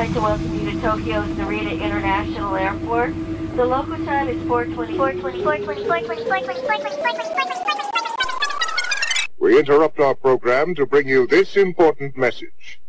[0.00, 3.12] like to welcome you to Tokyo's Narita International Airport.
[3.54, 4.96] The local time is 420.
[4.96, 5.44] 420.
[5.44, 5.84] 420.
[5.84, 6.24] 420.
[6.24, 6.64] 420.
[6.64, 9.36] 420.
[9.38, 12.80] We interrupt our program to bring you this important message.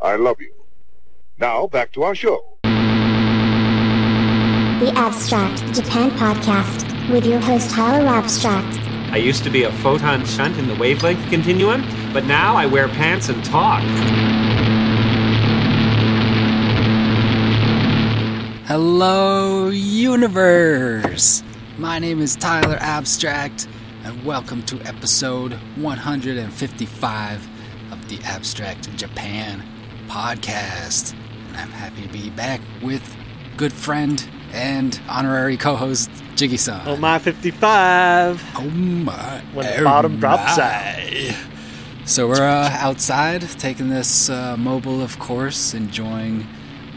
[0.00, 0.54] I love you.
[1.36, 2.56] Now, back to our show.
[2.62, 2.70] The
[4.96, 8.78] Abstract Japan Podcast with your host Tyler Abstract.
[9.12, 11.84] I used to be a photon shunt in the wavelength continuum,
[12.14, 13.82] but now I wear pants and talk.
[18.76, 21.44] Hello, universe!
[21.78, 23.68] My name is Tyler Abstract,
[24.02, 27.48] and welcome to episode 155
[27.92, 29.62] of the Abstract Japan
[30.08, 31.14] podcast.
[31.46, 33.16] And I'm happy to be back with
[33.56, 36.82] good friend and honorary co-host Jiggy San.
[36.88, 39.40] Oh my 55 Oh my!
[39.52, 40.58] when the oh bottom drops.
[40.58, 41.36] I
[42.06, 46.44] So we're uh, outside taking this uh, mobile, of course, enjoying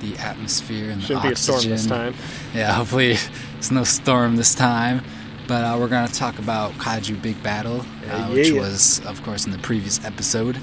[0.01, 2.13] the atmosphere and the Shouldn't be a storm this time.
[2.53, 3.17] Yeah, hopefully
[3.57, 5.01] it's no storm this time.
[5.47, 8.59] But uh, we're going to talk about Kaiju Big Battel, uh, Yeah, which yeah.
[8.59, 10.59] was, of course, in the previous episode.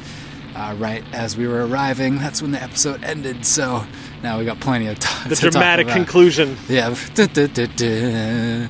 [0.55, 3.45] Uh, right as we were arriving, that's when the episode ended.
[3.47, 3.85] So
[4.23, 5.29] now we got plenty of time.
[5.31, 5.97] The to talk dramatic about.
[5.97, 6.57] conclusion.
[6.69, 6.95] Yeah.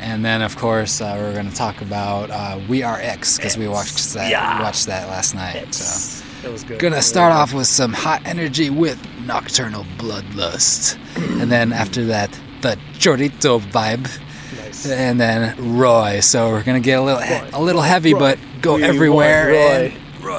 [0.00, 3.58] And then, of course, uh, we're going to talk about uh, We Are X because
[3.58, 4.30] we watched that.
[4.30, 4.62] Yeah.
[4.62, 5.74] Watched that last night.
[5.74, 6.78] So That was good.
[6.78, 10.96] gonna start off with some hot energy with Nocturnal Bloodlust,
[11.40, 12.30] and then after that,
[12.62, 14.08] the Chorito vibe,
[14.56, 14.86] Nice.
[14.88, 16.20] and then Roy.
[16.20, 18.20] So we're gonna get a little Roy, a little Roy, heavy, Roy.
[18.20, 19.48] but go We everywhere.
[19.48, 19.56] Roy.
[19.58, 20.38] And Roy,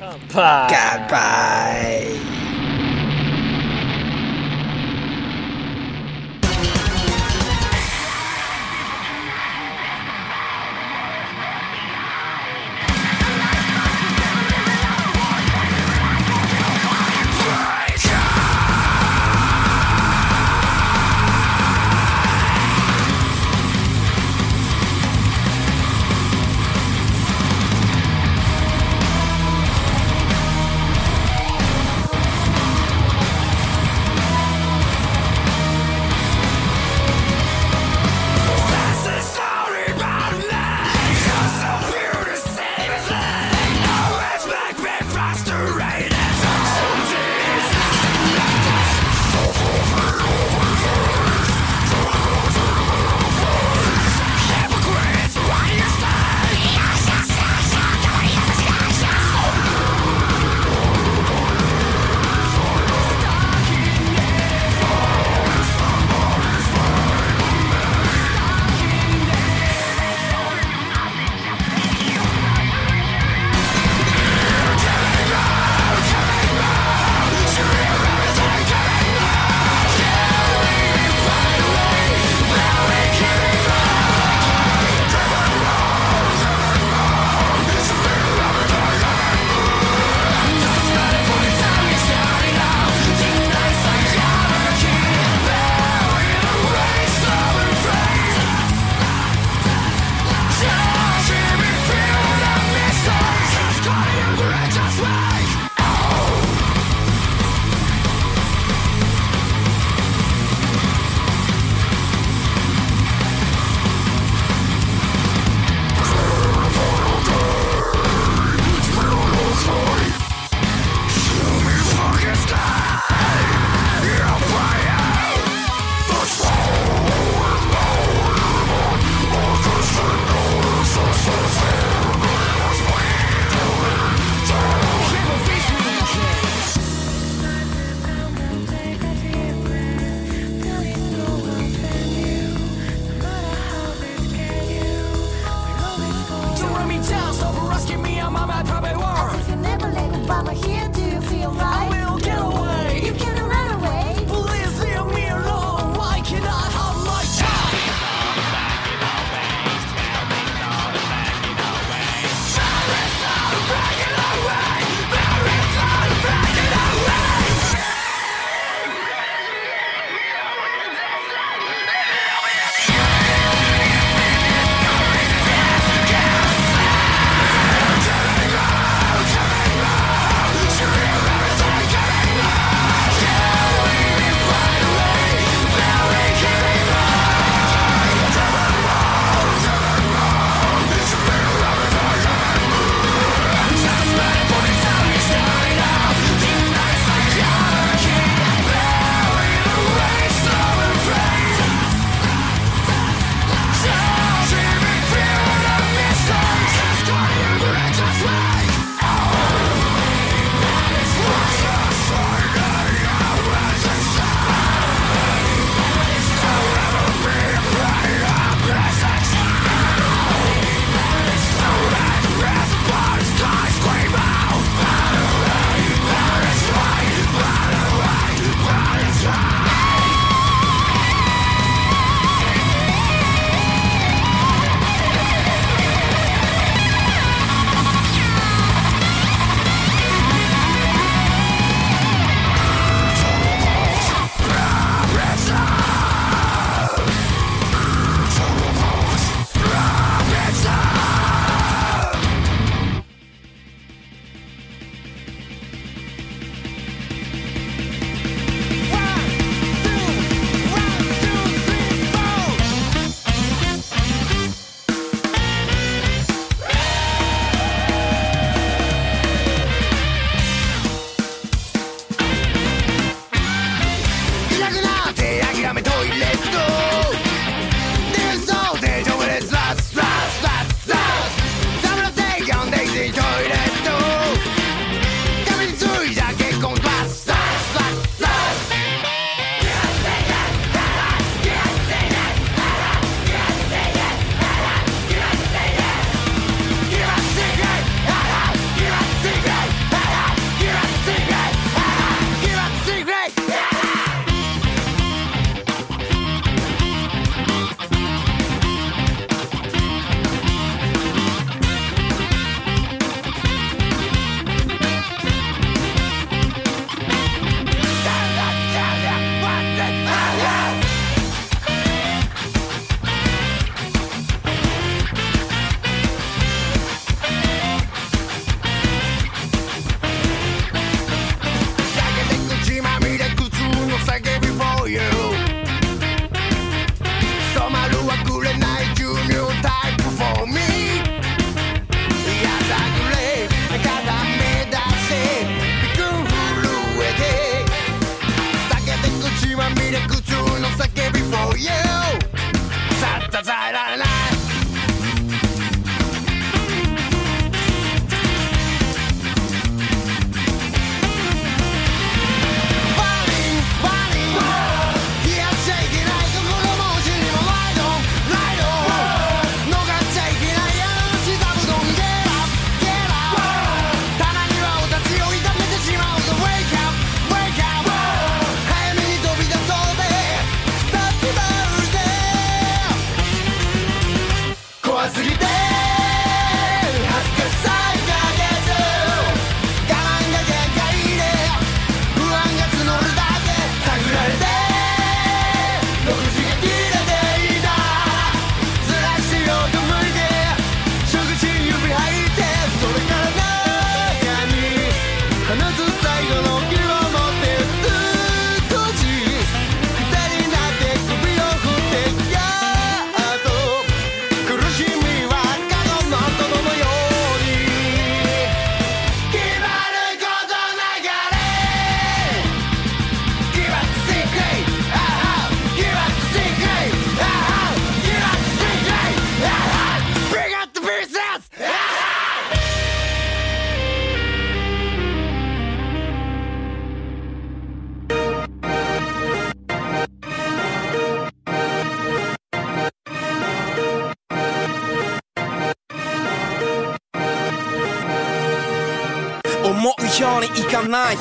[0.00, 0.18] Roy.
[0.32, 0.68] Bye.
[1.00, 2.31] Goodbye.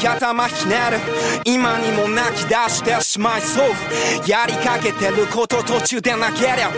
[0.08, 0.98] 頭ひねる。
[1.46, 3.70] 今にも泣き出してしまいそう。
[4.28, 6.72] やりかけてること途中でなけりゃ。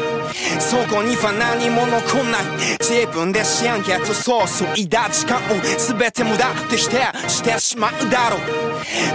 [0.59, 2.41] そこには何も残んない。
[2.79, 5.41] 自分で心血そうそういだ時間を
[5.97, 8.39] 全て無駄って否定してしまうだろう。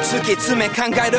[0.02, 1.18] 突き詰め考える。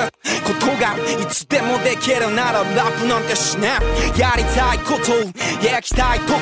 [0.49, 3.69] ことがいつでもできるならラップなんてしね
[4.17, 6.39] やりたいことを行きたいとこ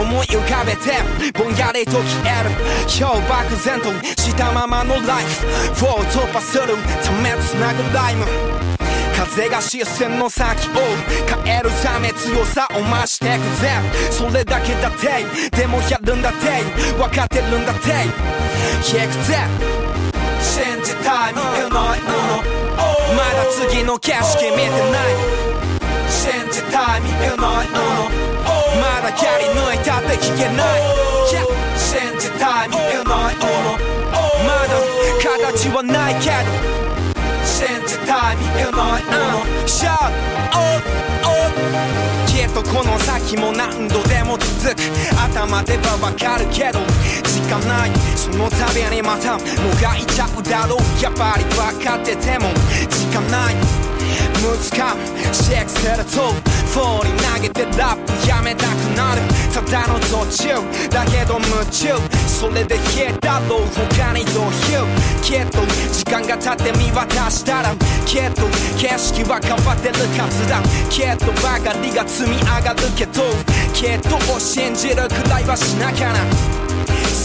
[0.00, 0.96] 思い浮かべて
[1.36, 2.50] ぼんやりと消える。
[2.88, 5.24] 今日漠然としたままのライ
[5.74, 5.86] フ。
[5.86, 8.24] を突破するためつなぐライム。
[9.16, 10.72] 風が視線の先を
[11.44, 13.70] 変えるため強さを増してくぜ。
[14.10, 15.24] それだけだって
[15.56, 16.62] でもやるんだって
[16.96, 17.90] 分かってるんだって。
[18.82, 19.36] 行くぜ。
[20.40, 22.59] 信じたい見えないもの
[23.16, 25.50] まだ次の景色見てない。
[26.08, 28.10] 信じたい見えないもの。
[28.80, 31.10] まだやり抜いたって聞けない。
[31.30, 33.78] Yeah 信じたい見えないもの。
[34.46, 34.72] まだ
[35.20, 36.80] 形はないけど。
[37.44, 39.44] 信じたい見えないもの。
[39.66, 39.90] Shout
[40.52, 40.82] out
[41.24, 42.09] out きっ
[42.54, 44.82] とこの先も何度でも続く
[45.16, 46.80] 頭ではわかるけど
[47.28, 49.44] 時間ないその度にまたも
[49.80, 52.48] がいちゃうだろうやっぱり分かってても
[52.88, 53.89] 時間ない
[54.40, 56.32] 難しくすると
[56.72, 59.20] フォーに投げてラップやめたくなる
[59.52, 60.48] ただの途中
[60.88, 61.88] だけど夢中
[62.26, 65.60] それで消えたろう他にどういうきっと
[65.92, 67.74] 時間が経って見渡したら
[68.06, 68.42] きっと
[68.78, 73.22] 景色は変わってるはずだきっとばかりが積み上がるけど
[73.74, 76.59] きっとを信じるくらいはしなきゃな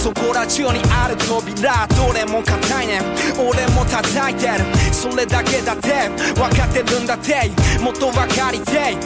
[0.06, 3.02] そこら中にある扉どれも硬いね。
[3.40, 4.64] 俺も叩いてる。
[4.94, 7.50] それだけだって分かってるんだって。
[7.82, 8.98] もっと分かりてい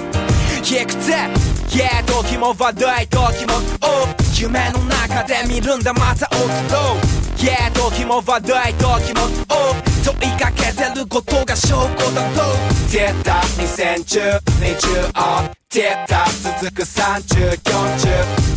[0.60, 1.30] 行くぜ
[1.70, 3.62] Yeah 時も悪い時も。
[3.82, 6.98] お夢の中で見るんだまた起きろ
[7.38, 9.22] Yeah 時も悪い時も。
[9.48, 12.42] おと追いかけてることが証拠だと。
[12.92, 17.60] 出た2010 20あ出た続く3040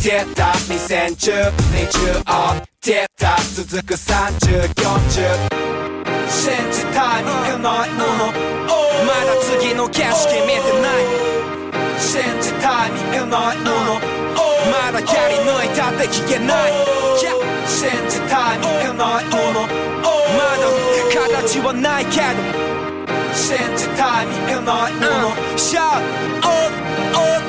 [0.01, 5.53] 出た2010 20あ出た続く3040
[6.27, 8.33] 信じたい見えないもの
[9.05, 11.33] まだ次の景色見てない。
[11.99, 16.71] 信じたい見えないものまだやり抜いたって聞けない。
[17.67, 19.67] 信じたい見えないもの。
[20.37, 20.65] まだ
[21.11, 22.41] 形はないけど。
[23.33, 25.31] 信じたい見えないもの。
[25.57, 26.01] Shout
[26.41, 26.71] out
[27.13, 27.41] out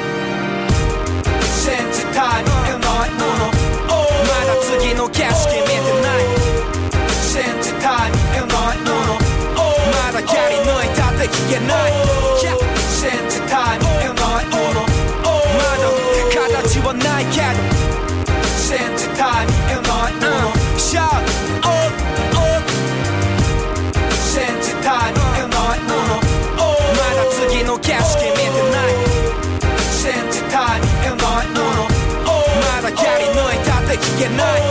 [1.45, 3.43] 信じたい見えないもの。
[3.88, 5.73] まだ次の景色見て
[6.03, 6.23] ない。
[7.12, 9.19] 信じたい見えないもの。
[9.57, 12.03] まだやり抜いたって聞けない。
[34.16, 34.63] get mine.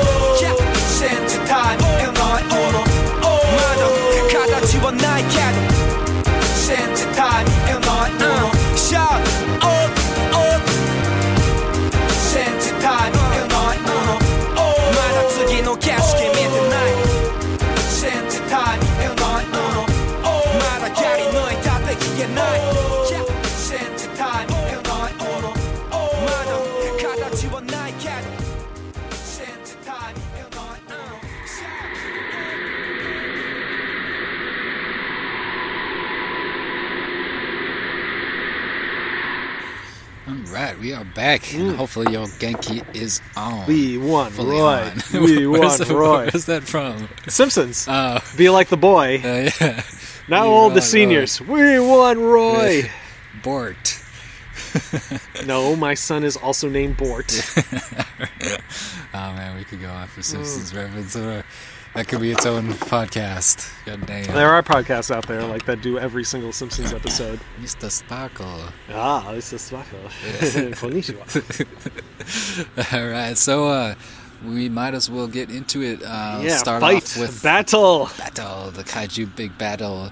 [41.24, 43.66] Back, and hopefully your Genki is on.
[43.66, 44.92] We won, Fully Roy.
[45.14, 45.24] on.
[45.24, 46.26] We won, the- Roy.
[46.32, 47.08] Where's that from?
[47.30, 47.86] Simpsons.
[47.90, 49.22] Oh, Be like the boy.
[49.24, 49.84] uh, yeah.
[50.28, 51.40] Now we all won, the seniors.
[51.40, 52.90] We won, Roy.
[53.42, 54.00] Bort.
[55.46, 57.32] no, my son is also named Bort.
[59.14, 61.16] Oh man, we could go on for Simpsons reference.
[61.96, 63.72] That could be its own podcast.
[63.86, 64.34] God damn.
[64.34, 67.40] there are podcasts out there like that do every single Simpsons episode.
[67.62, 67.92] Mr.
[67.92, 68.62] Sparkle.
[68.90, 70.10] Ah, is Swako.
[70.74, 71.24] Konnichiwa.
[72.94, 73.94] All right, so uh,
[74.44, 76.02] we might as well get into it.
[76.04, 78.10] Uh, Yeah, start fight, off with battle.
[78.18, 80.12] battle, the kaiju big battel.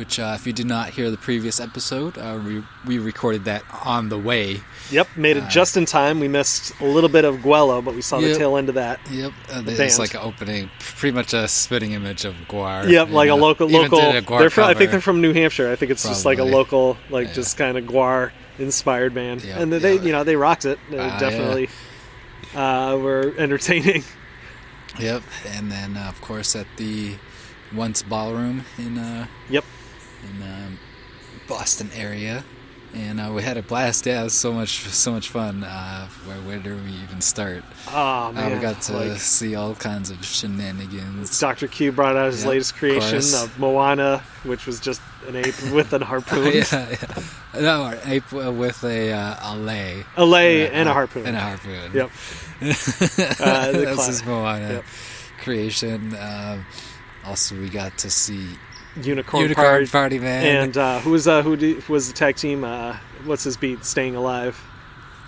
[0.00, 3.62] Which, uh, if you did not hear the previous episode, uh, we, we recorded that
[3.84, 4.62] on the way.
[4.90, 6.20] Yep, made it just in time.
[6.20, 8.98] We missed a little bit of Guello, but we saw the tail end of that.
[9.10, 12.88] Yep, uh, The it's like an opening, pretty much a spitting image of GWAR.
[12.88, 13.36] Yep, like a know.
[13.36, 13.98] local Even local.
[14.00, 15.70] a They're from, I think they're from New Hampshire.
[15.70, 17.34] I think it's just like a local, like Yeah.
[17.34, 20.00] just kind of GWAR inspired band, Yeah, and they, yeah.
[20.02, 20.78] you know, they rocked it.
[20.90, 21.18] They Ah, yeah.
[21.18, 21.68] definitely
[22.54, 24.02] uh, were entertaining.
[24.98, 27.16] Yep, and then uh, of course at the
[27.74, 29.64] once ballroom in uh, Yep.
[30.22, 30.78] In um,
[31.48, 32.44] Boston area,
[32.92, 34.04] and uh, we had a blast.
[34.06, 35.64] Yeah, it was so much so much fun.
[35.64, 37.64] Uh, where where do we even start?
[37.88, 41.38] Oh Uh, man, we got to like, see all kinds of shenanigans.
[41.40, 41.68] Dr.
[41.68, 43.42] Cube brought out his Yep, latest creation course.
[43.42, 46.52] of Moana, which was just an ape with a harpoon.
[46.52, 47.22] yeah, yeah.
[47.60, 50.04] No, an ape uh, with a uh, a lay.
[50.16, 51.26] A lay and a uh, harpoon.
[51.26, 51.90] And a harpoon.
[51.94, 52.10] Yep.
[52.60, 54.84] uh, the That's cla- his Moana Yep.
[55.42, 56.14] creation.
[56.16, 56.66] Um,
[57.24, 58.48] also, we got to see
[58.96, 59.86] Unicorn, Unicorn Party.
[59.86, 60.44] Party Man.
[60.64, 62.64] And uh, who was uh, who, did, who was the tag team?
[62.64, 63.84] Uh, what's his beat?
[63.84, 64.60] Staying Alive.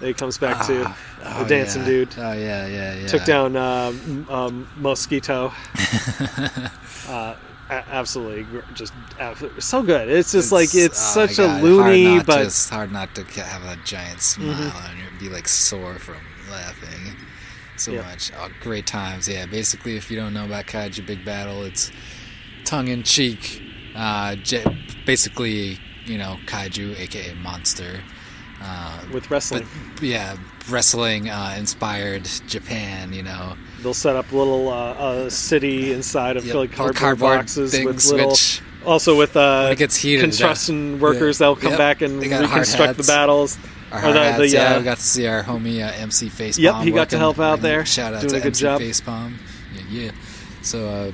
[0.00, 1.86] That he comes back to Ah, the oh, dancing yeah.
[1.88, 2.14] dude.
[2.18, 3.06] Oh yeah, yeah, yeah.
[3.06, 5.52] Took down uh, m- um, Mosquito.
[7.08, 7.34] uh,
[7.70, 10.08] absolutely, just absolutely, so good.
[10.08, 12.46] It's just like it's oh such a loony, hard but Mm-hmm.
[12.46, 14.50] it's hard not to have a giant smile
[14.88, 16.16] and you'd be like sore from
[16.50, 17.16] laughing
[17.76, 18.02] so Yeah.
[18.02, 18.32] much.
[18.36, 19.46] Oh, great times, yeah.
[19.46, 21.90] Basically, if you don't know about Kaiju Big Battel, it's
[22.64, 23.62] tongue in cheek.
[23.94, 24.64] Uh, j-
[25.06, 28.00] basically, you know, Kaiju, aka monster.
[28.64, 29.66] Uh, with wrestling,
[29.96, 30.36] but yeah,
[30.70, 33.12] wrestling uh, inspired Japan.
[33.12, 37.38] You know, they'll set up little uh, a city inside of Yep, like cardboard, cardboard
[37.40, 38.30] boxes things with little.
[38.30, 41.46] which- also with uh, When it gets heated, construction workers, Yeah.
[41.46, 41.78] they'll come Yep.
[41.78, 43.56] back and They got hard reconstruct the battles.
[43.92, 46.28] Our Or the- hats, the, yeah, uh, we got to see our homie uh, MC
[46.28, 46.58] Facepalm.
[46.58, 48.80] Yep, he got to help out there, Shout out doing to a good MC job.
[48.80, 49.34] Facepalm.
[49.90, 50.10] Yeah, yeah.
[50.62, 51.12] So, uh,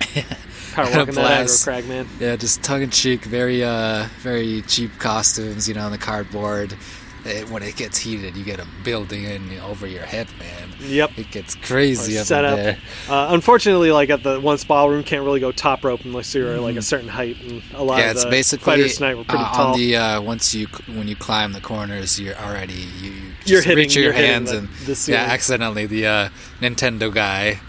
[0.74, 1.64] Power Had a walking that aggro blast.
[1.64, 2.08] crag man.
[2.18, 5.68] yeah, just tongue in cheek, very, uh, very cheap costumes.
[5.68, 6.74] You know, on the cardboard.
[7.22, 10.70] It, when it gets heated, you get a building in over your head, man.
[10.80, 11.18] Yep.
[11.18, 12.56] It gets crazy up set up.
[12.56, 12.78] there.
[13.10, 16.58] Uh, unfortunately, like at the one once ballroom, can't really go top rope unless you're
[16.58, 18.00] like a certain height, and a lot Mm-hmm.
[18.00, 19.72] Yeah, of it's the basically fighters tonight were pretty uh, tall.
[19.74, 23.60] on the uh, once you when you climb the corners, you're already you, you You're
[23.60, 26.28] hitting- reach your hitting hands the- and the yeah, accidentally the uh,
[26.62, 27.60] Nintendo guy.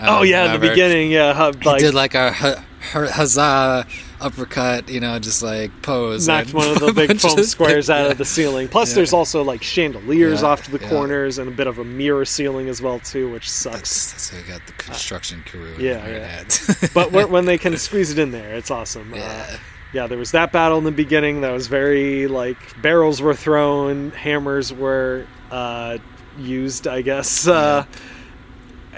[0.00, 3.86] Oh yeah, in the beginning, yeah, how, He did like a ha- her- huzzah
[4.20, 6.26] uppercut, you know, just like pose.
[6.26, 8.10] knocked one of the big foam squares out yeah.
[8.12, 8.66] of the ceiling.
[8.68, 8.96] Plus, Yeah.
[8.96, 10.88] there's also like chandeliers Yeah, off to the yeah.
[10.88, 13.76] corners and a bit of a mirror ceiling as well too, which sucks.
[13.76, 15.74] That's, that's how I got the construction crew.
[15.78, 16.44] yeah, yeah.
[16.94, 19.12] but when when they can squeeze it in there, it's awesome.
[19.14, 19.58] Uh, yeah.
[19.92, 24.10] yeah, there was that battle in the beginning that was very like barrels were thrown,
[24.10, 25.98] hammers were uh,
[26.38, 27.84] used, I guess, uh,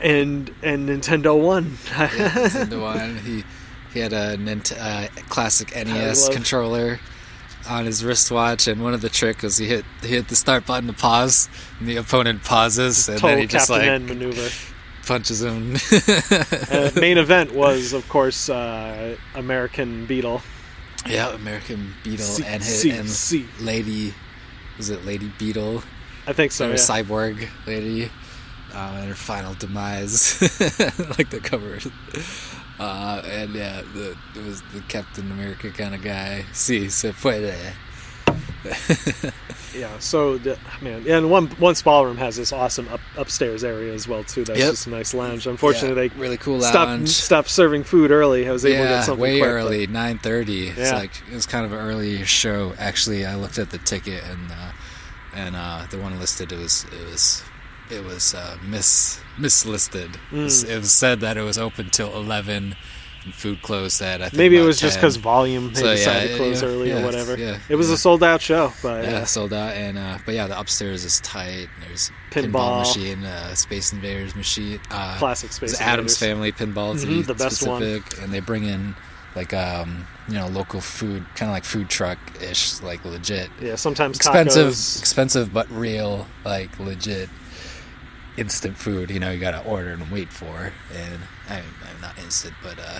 [0.02, 1.72] and and Nintendo won.
[1.86, 3.16] Nintendo one.
[3.18, 3.44] He
[3.92, 7.00] he had a Nint- uh, classic NES love- controller
[7.68, 10.66] on his wristwatch, and one of the tricks was he hit he hit the start
[10.66, 14.48] button to pause, and the opponent pauses, and then he just Captain like N maneuver.
[15.06, 15.76] punches him.
[16.70, 20.40] uh, main event was, of course, uh, American Beetle.
[21.08, 23.46] yeah, American Beetle C- and his C- and C.
[23.60, 24.14] Lady
[24.76, 25.82] was it Lady Beetle?
[26.26, 26.66] I think so.
[26.66, 26.74] or Yeah.
[26.76, 28.10] cyborg lady
[28.74, 30.40] um, and her final demise
[31.18, 31.78] like the cover
[32.78, 37.54] uh, and yeah the, it was the captain america kind of guy si se puede
[39.72, 39.98] Yeah.
[40.00, 44.24] So, the, man, and one once ballroom has this awesome up, upstairs area as well
[44.24, 44.44] too.
[44.44, 44.70] That's Yep.
[44.72, 45.46] just a nice lounge.
[45.46, 47.08] Unfortunately, Yeah, they really cool stopped lounge.
[47.10, 48.48] stopped serving food early.
[48.48, 50.72] I was able to get yeah something way quick, early 9.30 Yeah.
[50.76, 54.50] it's like it's kind of an early show actually i looked at the ticket and
[54.50, 54.72] uh,
[55.34, 57.42] and uh, the one listed it was it was
[57.90, 60.68] it was uh, mis mislisted it, was, Mm.
[60.70, 62.76] it was said that it was open till 11
[63.24, 65.94] and food closed at i think Maybe it was just because volume they So, yeah,
[65.96, 67.36] decided to close yeah, early yeah, or whatever.
[67.36, 67.94] yeah, it was yeah.
[67.94, 71.04] a sold out show, but yeah, uh, sold out, and uh, but yeah, the upstairs
[71.04, 71.68] is tight.
[71.80, 72.78] There's a pinball, Pinball.
[72.78, 77.34] machine, uh, Space Invaders machine, uh, Classic Space Invaders, Addams Family pinball Mhm, be the
[77.34, 77.82] best one.
[78.22, 78.94] and they bring in
[79.36, 83.74] like um you know local food, kind of like food truck ish, like legit yeah,
[83.76, 84.98] sometimes expensive, tacos.
[84.98, 87.28] expensive but real, like legit
[88.40, 89.10] instant food.
[89.10, 92.98] You know, you gotta order and wait for, and I, I'm not instant, but uh.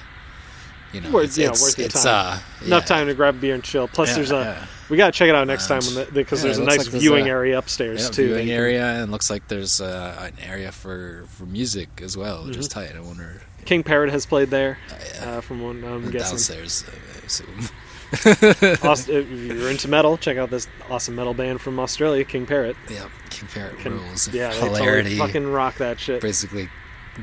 [0.93, 2.41] You know, Worth- it's, yeah, it's, worth it's, time.
[2.63, 3.87] uh, Enough time to grab a beer and chill.
[3.87, 4.67] Plus, Yeah, there's a yeah.
[4.89, 7.01] we gotta check it out next time when the, because Yeah, there's a nice like
[7.01, 8.27] viewing a- area upstairs Yeah, too.
[8.27, 12.45] viewing can- area, and looks like there's uh, an area for for music as well,
[12.45, 12.81] which Mm-hmm.
[12.81, 12.97] tight.
[12.97, 14.79] I wonder King Parrot has played there,
[15.15, 15.37] yeah.
[15.37, 16.31] uh, from what I'm guessing.
[16.33, 16.85] downstairs.
[17.23, 17.69] I assume.
[18.13, 22.77] If you're into metal, check out this awesome metal band from Australia, King Parrot.
[22.91, 24.33] yeah, King Parrot Can- rules.
[24.33, 26.21] yeah, they totally fucking rock that shit.
[26.21, 26.69] basically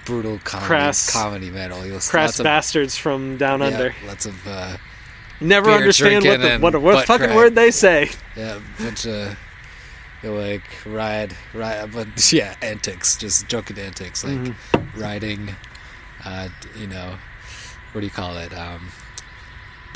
[0.05, 1.85] brutal comedy, Crass- comedy metal.
[1.85, 3.95] You'll Crass lots of- bastards from down yeah, under.
[4.05, 4.77] Lots of uh,
[5.39, 7.35] Never understand what the what, what fucking crack.
[7.35, 8.09] word they say.
[8.35, 9.37] yeah, bunch of
[10.23, 14.99] like ride, ride, but yeah, antics, just joking antics, like Mm-hmm.
[15.01, 15.55] riding.
[16.25, 17.15] Uh, you know,
[17.91, 18.51] what do you call it?
[18.57, 18.89] Um,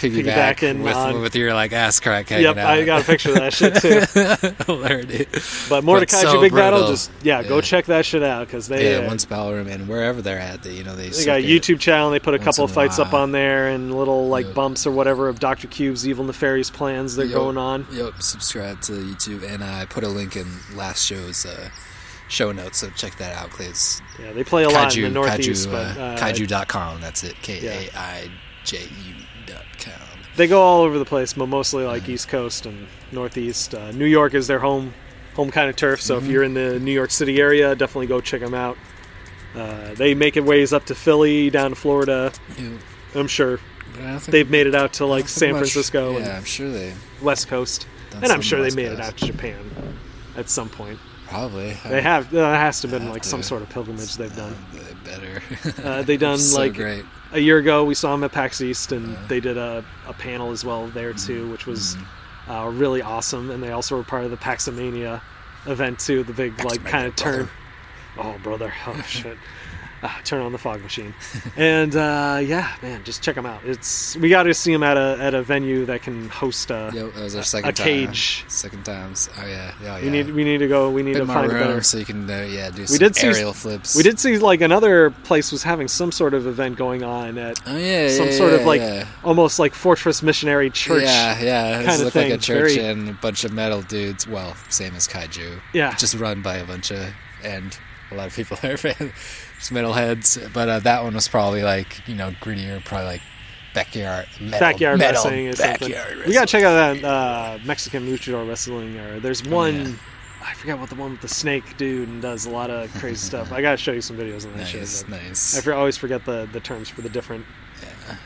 [0.01, 2.69] piggyback Piggybacking with on- with your like ass crack hanging Yep, out.
[2.71, 4.01] I got a picture of that shit too.
[5.69, 8.97] But Mordecai so Big Battel, just yeah, go check that shit out because they yeah,
[8.99, 11.43] uh, once ballroom and wherever they're at, they you know they they got a.
[11.43, 12.09] YouTube channel.
[12.11, 14.55] They put a couple of fights up on there and little like Yep.
[14.55, 17.35] bumps or whatever of Doctor Cube's evil nefarious plans they're Yep.
[17.35, 17.85] going on.
[17.91, 21.69] Yep, subscribe to YouTube, and I put a link in last show's uh,
[22.27, 23.49] show notes, so check that out.
[23.51, 27.01] Please, Yeah, they play a lot in Kaiju, the Northeast, Kaiju, but uh, uh, Kaiju.com.
[27.01, 27.35] That's it.
[27.41, 28.29] K A I
[28.63, 29.15] J U.
[30.37, 33.73] they go all over the place, but mostly like East Coast and Northeast.
[33.75, 34.93] Uh, New York is their home
[35.35, 36.01] home kind of turf.
[36.01, 36.25] So Mm-hmm.
[36.25, 38.77] if you're in the New York City area, definitely go check them out.
[39.55, 42.31] Uh, they make it ways up to Philly, down to Florida.
[42.57, 42.79] You-
[43.13, 43.59] I'm sure
[43.93, 46.27] but I don't think- they've made it out to like San much- Francisco Yeah, and
[46.31, 47.87] I'm sure they West Coast,
[48.21, 49.57] and I'm sure they made it out to Japan
[50.37, 50.97] at some point.
[51.27, 51.77] Probably.
[51.87, 52.29] They have.
[52.31, 53.27] That has to have been like to.
[53.29, 54.53] some sort of pilgrimage they've done.
[54.73, 55.41] They better.
[55.83, 57.03] Uh, they done so like great.
[57.31, 57.83] A year ago.
[57.83, 61.13] We saw him at PAX East, and they did a, a panel as well there
[61.13, 61.97] too, which was
[62.47, 63.49] uh, really awesome.
[63.51, 65.21] And they also were part of the Paxomania
[65.65, 67.49] event too, the big like kind of turn.
[68.17, 68.73] Oh brother!
[68.87, 69.37] Oh shit!
[70.03, 71.13] Ah, turn on the fog machine,
[71.55, 73.61] and uh, yeah, man, just check them out.
[73.63, 76.89] It's we got to see them at a at a venue that can host a.
[76.91, 77.85] Yep, that was our a second time.
[77.85, 78.43] cage.
[78.47, 79.29] Second times.
[79.37, 80.03] Oh yeah, yeah, yeah.
[80.03, 80.89] We need we need to go.
[80.89, 81.81] We need in to find a room better.
[81.83, 83.95] so you can uh, yeah do some did see- aerial flips.
[83.95, 87.59] We did see like another place was having some sort of event going on at
[87.67, 89.05] Oh yeah, some yeah, sort of like yeah.
[89.23, 91.03] almost like Fortress Missionary Church.
[91.03, 91.79] Yeah, yeah.
[91.81, 92.39] It kinda looked like a thing.
[92.39, 94.27] church Very- and a bunch of metal dudes.
[94.27, 95.61] Well, same as kaiju.
[95.73, 95.93] Yeah.
[95.95, 97.77] just run by a bunch of and
[98.11, 98.95] a lot of people there, just
[99.69, 100.51] metalheads.
[100.53, 103.21] But uh, that one was probably like you know grittier, probably like
[103.73, 105.91] backyard metal, backyard metal, wrestling or something.
[105.91, 108.97] backyard We gotta check out that uh, Mexican luchador wrestling.
[108.97, 109.75] Or there's one.
[109.75, 109.95] Oh, yeah.
[110.43, 113.17] I forgot what the one with the snake dude and does a lot of crazy
[113.17, 113.51] stuff.
[113.51, 115.09] I gotta show you some videos on that Nice, shit.
[115.09, 115.57] nice.
[115.57, 117.45] I for- always forget the, the terms for the different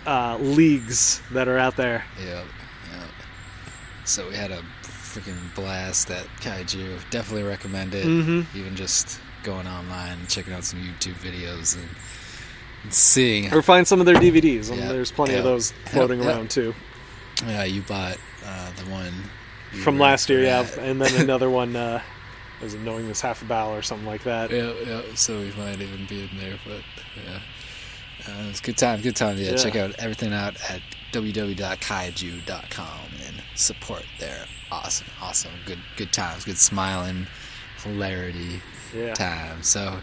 [0.08, 2.06] uh, leagues that are out there.
[2.24, 2.36] Yeah.
[2.94, 3.08] yep.
[4.06, 7.00] So we had a freaking blast at Kaiju.
[7.10, 8.06] Definitely recommend it.
[8.06, 8.46] Mhm.
[8.56, 11.88] Even just going online and checking out some YouTube videos and
[12.94, 13.54] seeing.
[13.54, 14.70] or find some of their DVDs.
[14.70, 16.36] and Yeah, There's plenty of those floating Yep, yep.
[16.36, 16.74] around too.
[17.46, 19.14] Yeah, you bought uh, the one
[19.84, 21.76] From last year, yeah, and then another one.
[21.76, 22.02] Uh,
[22.62, 24.50] was it knowing this half a bow or something like that?
[24.52, 25.02] Yeah, yeah.
[25.16, 26.82] So we might even be in there, but
[27.26, 27.40] yeah.
[28.28, 29.38] Uh, it's a good time, good time.
[29.38, 29.58] Yeah, Yeah.
[29.58, 30.82] check out everything out at
[31.12, 37.28] www.kaiju.com and support their awesome, awesome, good, good times, good smiling,
[37.84, 38.62] hilarity
[38.96, 39.14] Yeah.
[39.14, 39.62] time.
[39.64, 39.98] So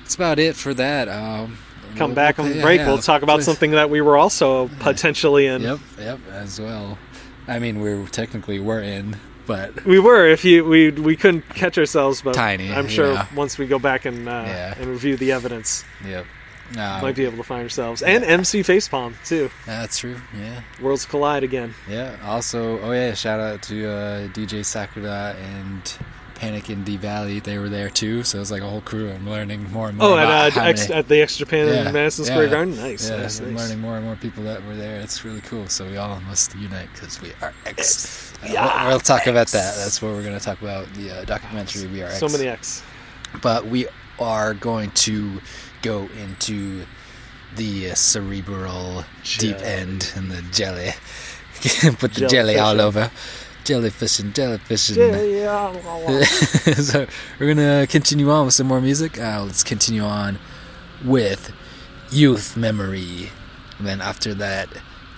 [0.00, 1.08] that's about it for that.
[1.08, 1.58] Um,
[1.96, 2.80] Come we'll- back we'll on play- break.
[2.80, 5.62] yeah, we'll talk about something that we were also potentially in.
[5.62, 6.98] Yep, yep, as well.
[7.48, 9.16] I mean, we technically were in,
[9.46, 13.26] but We were if you we we couldn't catch ourselves, but Tiny, I'm sure yeah.
[13.34, 14.74] once we go back and uh, Yeah.
[14.78, 16.24] and review the evidence, yep.
[16.78, 18.00] Um, might be able to find ourselves.
[18.00, 19.50] And MC Facepalm too.
[19.66, 20.16] That's true.
[20.40, 20.60] Yeah.
[20.80, 21.74] Worlds collide again.
[21.90, 22.16] Yeah.
[22.24, 25.92] Also, oh yeah, shout out to uh, DJ Sakura and
[26.42, 27.38] Panic in the Valley.
[27.38, 29.10] They were there too, so it was like a whole crew.
[29.12, 30.08] I'm learning more and more.
[30.08, 32.44] Oh, about and uh, how X, many- at the X Japan Yeah, in Madison Square
[32.46, 32.76] yeah, Garden.
[32.76, 33.62] Nice, Yeah, nice, I'm nice.
[33.62, 34.98] learning more and more people that were there.
[35.00, 35.68] It's really cool.
[35.68, 38.32] So we all must unite because we are X.
[38.42, 39.76] Uh, Yeah, we'll, we'll talk about that.
[39.76, 40.92] That's what we're going to talk about.
[40.94, 42.18] The uh, documentary We Are X.
[42.18, 42.82] So many X.
[43.40, 43.86] but we
[44.18, 45.40] are going to
[45.82, 46.84] go into
[47.54, 49.04] the uh, cerebral
[49.38, 50.90] deep end and the jelly.
[51.98, 52.80] Put the jelly all Jellyfishing.
[52.80, 53.10] over.
[53.64, 54.96] Jellyfishing, jellyfishing.
[56.82, 57.06] so
[57.38, 59.20] we're gonna continue on with some more music.
[59.20, 60.38] Uh, let's continue on
[61.04, 61.52] with
[62.10, 63.30] Youth Memory.
[63.78, 64.68] And then after that,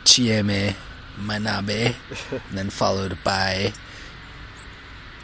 [0.05, 0.75] Chieme
[1.19, 1.95] Manabe.
[2.31, 3.73] and then followed by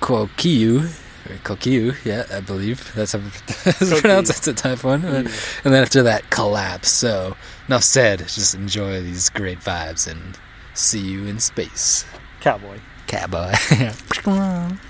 [0.01, 0.85] Kokiu.
[1.29, 4.33] Or Kokiu, yeah, I believe that's how it's pronounced.
[4.33, 5.05] That's a tough one.
[5.05, 5.29] And
[5.63, 6.89] then after that, Collapse.
[6.91, 7.37] So,
[7.69, 8.21] enough said.
[8.21, 10.39] Just enjoy these great vibes and
[10.75, 12.07] see you in space.
[12.41, 12.81] Cowboy.
[13.11, 14.90] Cowboy.「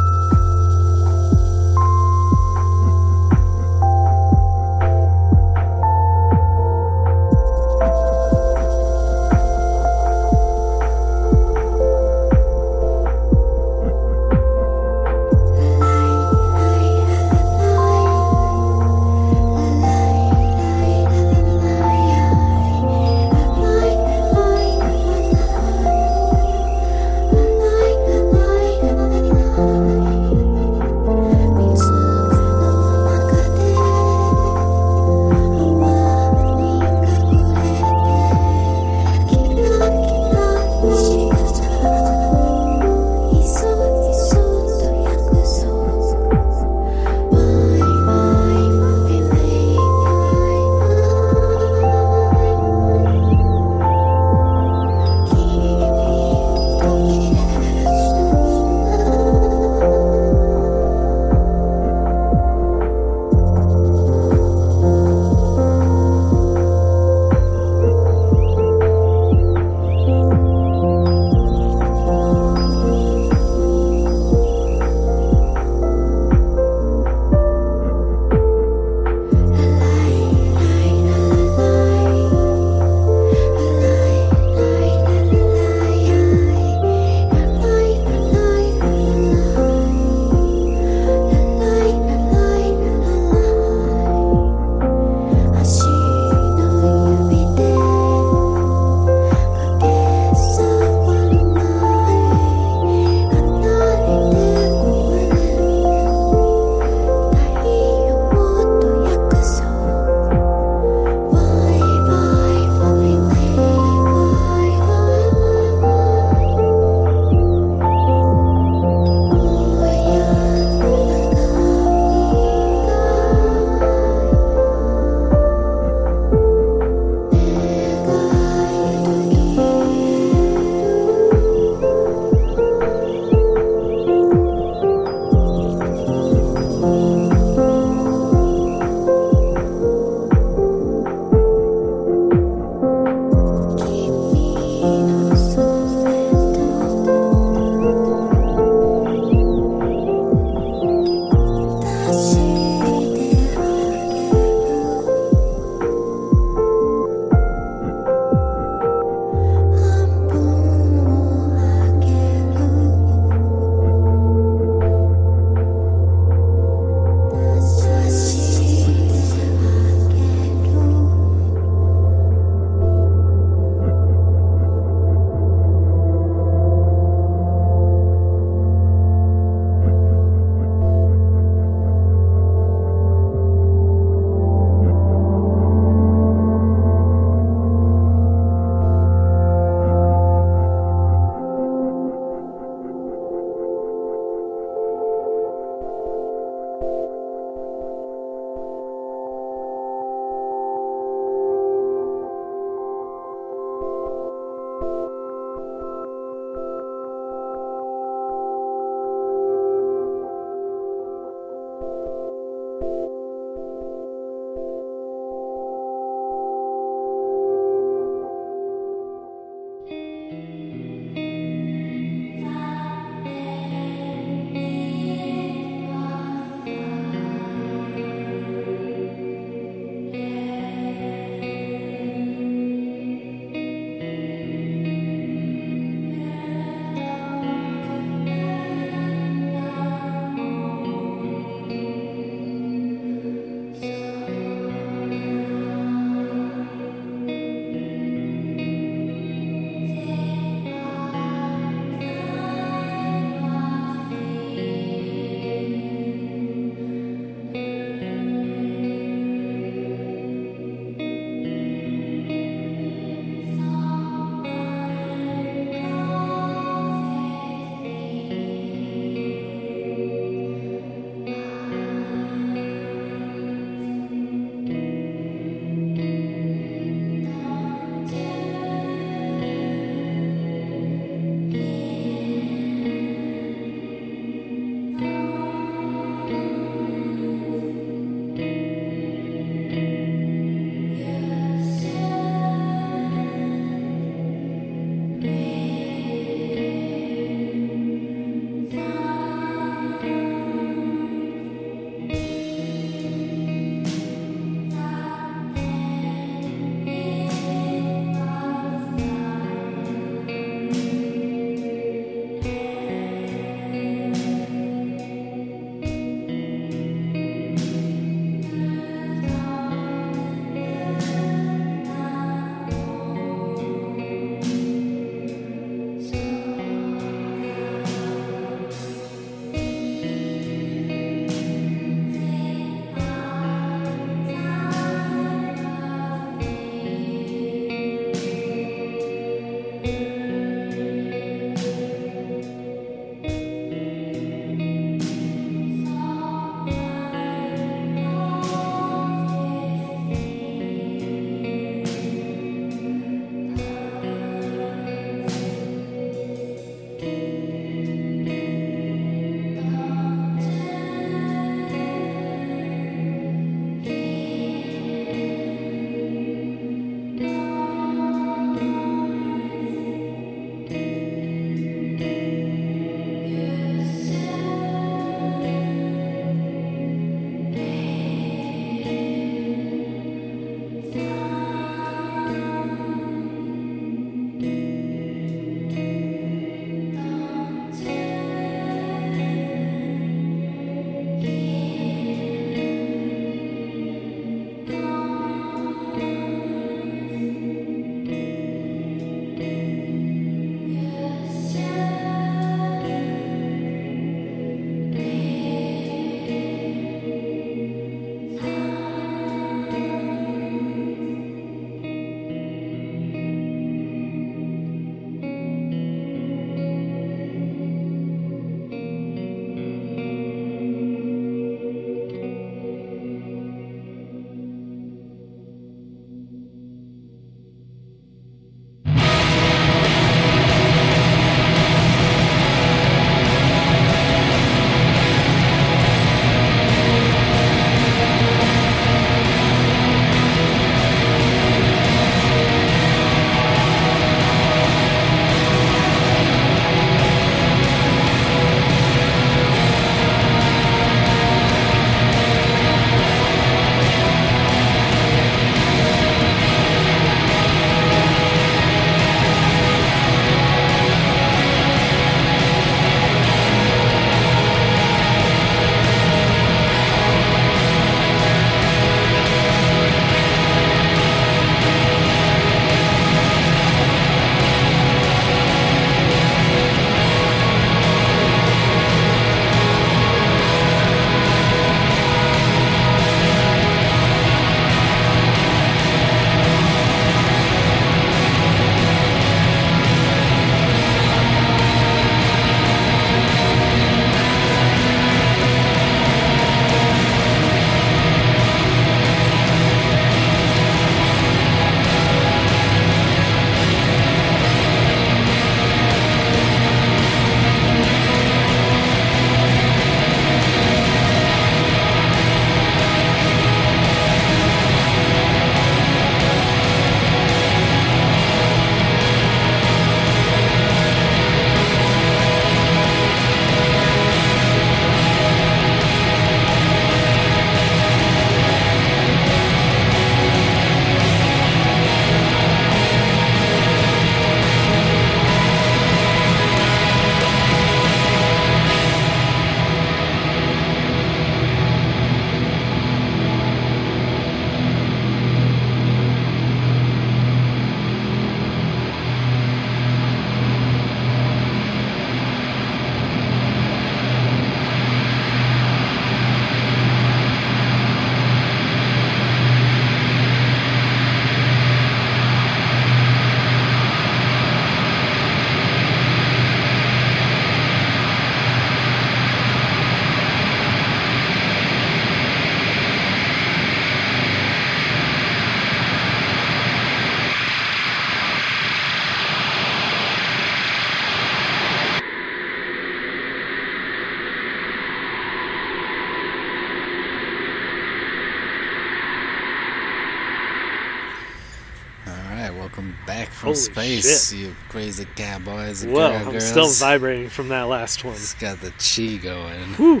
[593.36, 594.38] from Holy space, shit.
[594.38, 596.48] you crazy cowboys and Whoa, I'm girls.
[596.48, 598.14] still vibrating from that last one.
[598.14, 599.60] It's got the chi going.
[599.74, 600.00] Whew.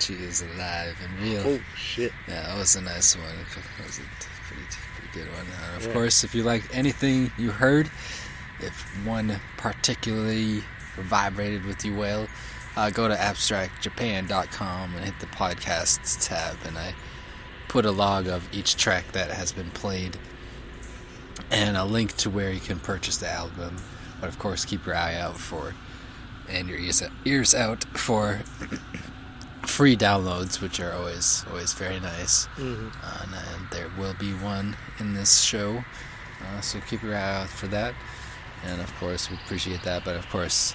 [0.00, 1.42] Chi is alive and real.
[1.46, 2.12] Oh shit.
[2.28, 3.24] Yeah, that was a nice one.
[3.26, 4.02] That was a
[4.48, 4.62] pretty,
[4.96, 5.46] pretty good one.
[5.76, 5.92] Of Yeah.
[5.92, 7.88] course, if you like anything you heard,
[8.60, 10.64] if one particularly
[10.96, 12.26] vibrated with you well,
[12.76, 16.94] uh, go to abstractjapan.com and hit the podcasts tab, and I
[17.68, 20.16] put a log of each track that has been played
[21.50, 23.76] and a link to where you can purchase the album.
[24.20, 25.74] But of course, keep your eye out for
[26.48, 28.40] and your ears ears out for
[29.66, 32.46] free downloads, which are always always very nice.
[32.56, 32.92] Mhm.
[33.02, 35.84] Uh, and, and there will be one in this show,
[36.40, 37.94] uh, so keep your eye out for that.
[38.64, 40.04] And of course, we appreciate that.
[40.04, 40.74] But of course,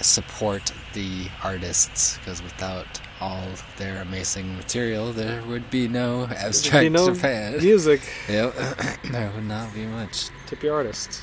[0.00, 3.46] support the artists because without all
[3.78, 7.58] their amazing material, there would be no abstract no Japan.
[7.60, 8.00] music.
[8.28, 8.54] Yep,
[9.10, 10.28] there would not be much.
[10.46, 11.22] Tip your artists.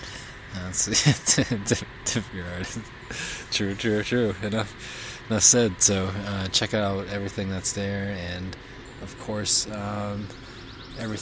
[0.54, 0.86] That's
[1.66, 2.80] tip, tip your artist.
[3.52, 4.36] True, true, true.
[4.42, 5.82] Enough, enough said.
[5.82, 8.56] So uh, check out everything that's there, and
[9.02, 10.28] of course, um,
[11.00, 11.18] every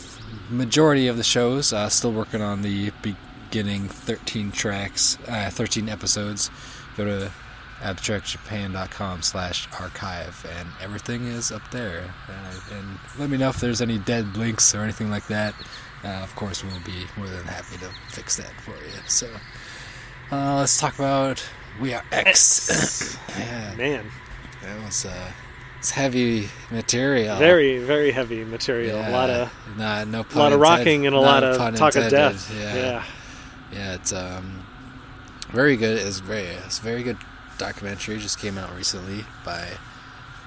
[0.49, 1.73] majority of the shows.
[1.73, 2.91] Uh, still working on the
[3.49, 6.51] beginning 13 tracks, uh, 13 episodes.
[6.95, 7.31] Go to
[7.79, 12.13] abstractjapan.com slash archive and everything is up there.
[12.27, 15.55] Uh, and let me know if there's any dead links or anything like that.
[16.03, 19.01] Uh, of course we'll be more than happy to fix that for you.
[19.07, 19.27] So
[20.31, 21.43] uh, let's talk about
[21.81, 23.17] we are x.
[23.39, 24.05] Yeah, Man,
[24.61, 25.31] that was uh
[25.77, 27.37] it's heavy material.
[27.37, 28.99] Very very heavy material.
[28.99, 32.53] A lot of nah, no lot of rocking and a lot of talk of death.
[32.53, 32.75] yeah.
[32.75, 33.03] Yeah.
[33.71, 34.65] Yeah, it's um
[35.51, 35.97] very good.
[35.99, 37.17] It's very it's a very good
[37.57, 38.17] documentary.
[38.17, 39.67] Just came out recently by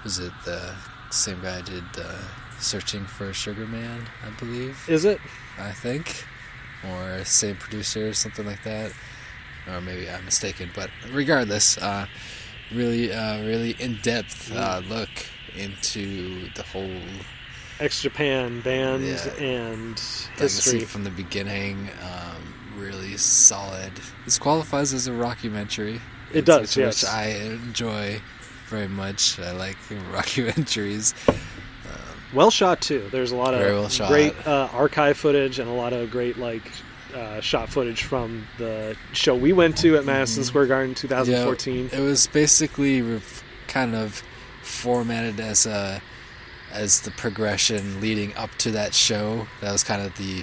[0.04, 0.74] was it the
[1.10, 2.18] same guy did uh,
[2.58, 4.78] Searching for Sugar Man, I believe.
[4.88, 5.20] Is it?
[5.58, 6.24] I think,
[6.88, 8.92] or same producer, or something like that,
[9.68, 10.70] or maybe I'm mistaken.
[10.74, 12.06] But regardless, uh,
[12.72, 15.10] really, uh, really in depth uh, look
[15.56, 17.00] into the whole
[17.80, 19.28] X Japan band Yeah.
[19.38, 19.98] and
[20.38, 20.80] history.
[20.84, 21.90] from the beginning.
[22.02, 22.31] Um,
[22.82, 23.92] really solid.
[24.24, 26.00] This qualifies as a rockumentary.
[26.32, 27.02] It does, yes.
[27.02, 28.20] which I enjoy
[28.68, 29.38] very much.
[29.38, 29.76] I like
[30.12, 31.14] rockumentaries.
[32.32, 33.06] Well shot too.
[33.10, 36.62] There's a lot of well great uh, archive footage and a lot of great like
[37.14, 41.90] uh, shot footage from the show we went to at Madison Square Garden 2014.
[41.92, 44.22] Yeah, it was basically rev- kind of
[44.62, 46.00] formatted as a
[46.72, 49.46] as the progression leading up to that show.
[49.60, 50.42] That was kind of the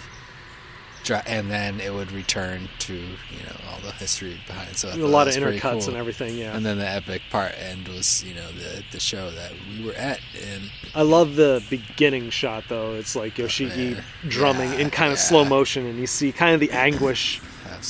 [1.25, 4.75] and then it would return to you know all the history behind.
[4.77, 5.89] So a lot of intercuts cool.
[5.89, 6.37] and everything.
[6.37, 9.85] Yeah, And then the epic part end was you know the the show that we
[9.85, 10.19] were at
[10.53, 12.93] and I love the beginning shot though.
[12.93, 14.01] It's like oh, Yoshiki Yeah.
[14.27, 15.23] drumming in kind of Yeah.
[15.23, 17.41] slow motion, and you see kind of the anguish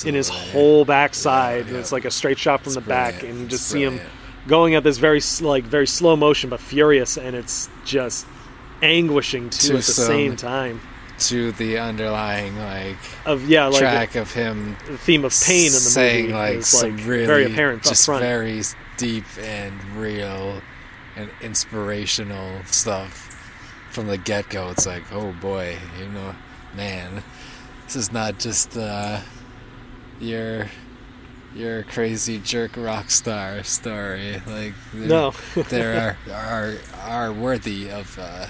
[0.05, 1.63] in his whole backside.
[1.65, 3.67] Yeah, and it's like a straight shot from It's the back, and you It's just
[3.67, 3.99] see him
[4.47, 8.25] going at this very like very slow motion but furious, and it's just
[8.81, 10.81] anguishing too To at the same time.
[11.19, 15.73] To the underlying like Of yeah, like track of him the theme of pain in
[15.73, 18.61] the saying movie like is some like really very apparent just very
[18.97, 20.61] deep and real
[21.15, 23.25] and inspirational stuff
[23.91, 24.69] from the get-go.
[24.69, 26.35] It's like oh boy you know
[26.75, 27.23] man
[27.85, 29.19] this is not just uh
[30.19, 30.67] your
[31.55, 34.41] your crazy jerk rock star story.
[34.45, 35.33] Like No.
[35.55, 38.47] they are are are worthy of uh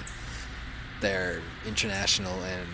[1.00, 2.66] their international and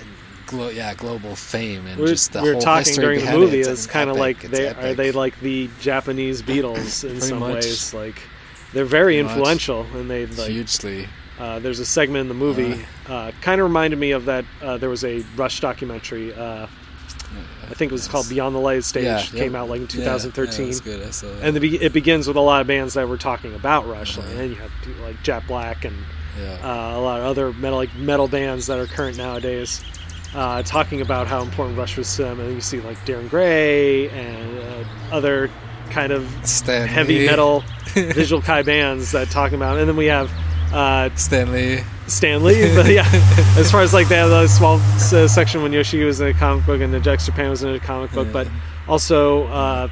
[0.00, 0.08] and
[0.46, 3.32] Glo- yeah, global fame and we were, just the we were whole talking during the
[3.32, 3.66] movie it.
[3.66, 7.54] is kind of like It's they are they like the Japanese Beatles in some much.
[7.54, 8.20] ways like
[8.72, 9.32] they're very Pretty much.
[9.36, 11.06] influential and they like hugely
[11.38, 14.76] uh, there's a segment in the movie uh, kind of reminded me of that uh,
[14.78, 16.66] there was a Rush documentary uh,
[17.70, 20.06] I think it was called Beyond the Lighted Stage yeah, came out like in Yeah,
[20.06, 21.06] yeah, 2013 that's good.
[21.06, 21.44] I saw that.
[21.44, 24.26] and the, it begins with a lot of bands that were talking about Rush Uh-huh.
[24.28, 24.72] and then you have
[25.02, 25.94] like Jack Black and
[26.38, 26.58] yeah.
[26.62, 29.82] uh, a lot of other metal like metal bands that are current nowadays
[30.34, 33.18] uh, talking about how important Rush was to them, and then you see like Dir
[33.18, 34.84] En Grey and uh,
[35.14, 35.50] other
[35.90, 37.26] kind of Stan heavy Lee.
[37.26, 37.64] metal
[37.94, 40.30] visual kei bands that talking about, and then we have
[40.72, 41.82] uh, Stanley.
[42.08, 42.74] Stan Lee.
[42.74, 43.06] But yeah,
[43.56, 46.66] as far as like that uh, small uh, section when Yoshi was in a comic
[46.66, 48.46] book and the Jax Japan was in a comic book, but
[48.86, 49.88] also uh,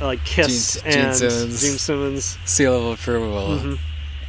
[0.00, 1.60] like Kiss Gene- Gene and Simmons.
[1.62, 3.58] Gene Simmons Seal of approval.
[3.58, 3.78] Mhm.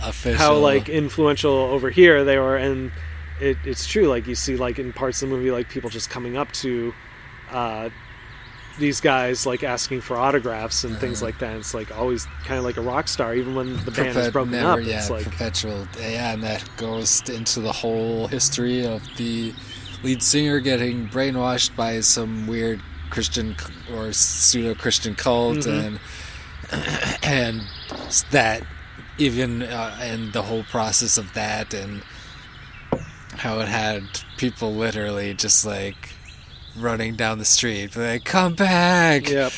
[0.01, 0.37] Official.
[0.37, 2.91] how like influential over here they were and
[3.41, 6.09] it, it's true like you see like in parts of the movie like people just
[6.09, 6.93] coming up to
[7.51, 7.89] uh,
[8.79, 12.63] these guys like asking for autographs and things like that it's like always kind of
[12.63, 15.23] like a rock star even when the band is broken never, up yeah, it's like
[15.23, 15.87] perpetual.
[15.99, 19.53] Yeah, and that goes into the whole history of the
[20.03, 23.55] lead singer getting brainwashed by some weird Christian
[23.95, 25.85] or pseudo Christian cult, Mhm.
[25.87, 25.99] and
[27.23, 27.61] and
[28.31, 28.61] that
[29.17, 32.03] even uh, and the whole process of that, and
[33.33, 34.03] how it had
[34.37, 36.13] people literally just like
[36.77, 39.51] running down the street, be like, "Come back, Yep.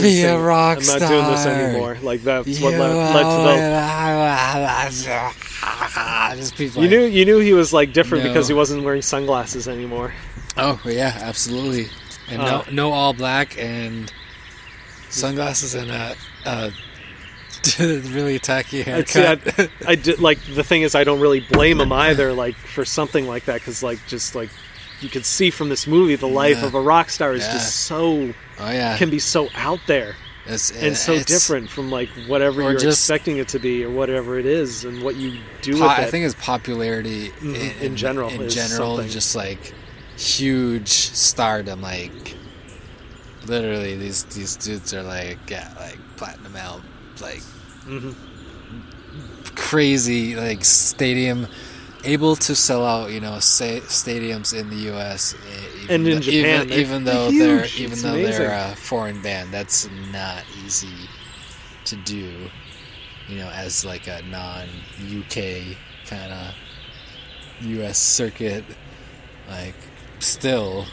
[0.00, 1.98] be a rock I'm star." not doing this anymore.
[2.02, 3.42] Like that's what You led, led to
[5.00, 5.30] the.
[6.36, 8.30] Just people You like- knew you knew he was like different No.
[8.30, 10.12] because he wasn't wearing sunglasses anymore.
[10.56, 11.88] Oh yeah, absolutely.
[12.28, 14.10] And Uh, no, no all black and
[15.10, 16.14] sunglasses and a,
[16.46, 16.70] a
[17.78, 19.40] really tacky haircut.
[19.58, 22.84] I, I did like the thing is I don't really blame him either like for
[22.84, 24.50] something like that because like just like
[25.00, 26.66] you could see from this movie the life Yeah.
[26.66, 27.52] of a rock star is Yeah.
[27.54, 32.08] just so oh yeah, can be so out there It's- and so different from like
[32.26, 35.78] whatever you're just- expecting it to be or whatever it is and what you do
[35.78, 39.10] po- I think it's popularity Mhm, in, in general In general, something.
[39.10, 39.72] just like
[40.16, 41.80] huge stardom.
[41.80, 42.36] Like
[43.46, 46.84] literally, these these dudes are like yeah, like platinum album,
[47.20, 47.42] like
[47.86, 48.14] Mhm.
[49.54, 51.46] crazy, like stadium.
[52.02, 55.34] Able to sell out, you know, sa- stadiums in the U.S.
[55.34, 57.38] e- even And in though- Japan, even, even though huge.
[57.42, 58.32] they're It's even though amazing.
[58.42, 60.88] they're a foreign band, that's not easy
[61.84, 62.50] to do.
[63.28, 65.76] You know, as like a non-UK
[66.08, 66.54] kind of
[67.66, 67.98] U.S.
[67.98, 68.64] circuit,
[69.48, 69.74] like
[70.20, 70.86] still.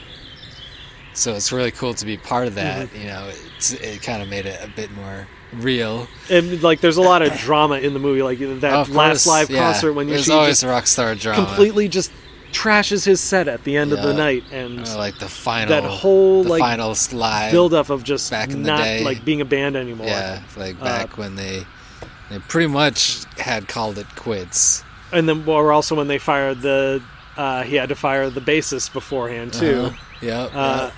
[1.14, 2.90] So it's really cool to be part of that.
[2.90, 3.02] Mm-hmm.
[3.02, 6.08] You know, it's, it kind of made it a bit more real.
[6.30, 9.50] and like there's a lot of drama in the movie like that Of last live
[9.50, 9.60] yeah.
[9.60, 11.46] concert when you see always rock star drama.
[11.46, 12.12] completely just
[12.52, 15.84] trashes his set at the end of the night and Or like the final, that
[15.84, 19.04] whole the like final slide build up of just back in the not day.
[19.04, 20.08] like being a band anymore.
[20.08, 21.66] Yeah, like Uh, back when they
[22.30, 24.84] they pretty much had called it quits.
[25.12, 27.02] And then or also when they fired the
[27.38, 29.92] uh, he had to fire the bassist beforehand too.
[30.22, 30.28] Uh-huh.
[30.28, 30.94] Uh, yep.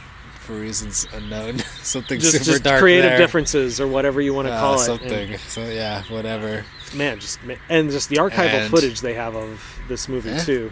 [0.50, 1.60] For reasons unknown.
[1.84, 3.18] something Just, super just dark creative there.
[3.20, 4.86] differences or whatever you want to Uh, call it.
[4.86, 5.38] something.
[5.48, 6.66] So yeah, whatever.
[6.96, 7.40] man, just
[7.70, 10.72] and just the archival And- footage they have of this movie too.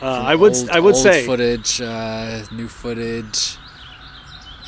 [0.00, 3.56] Uh, I would old- I would old say footage, uh, new footage,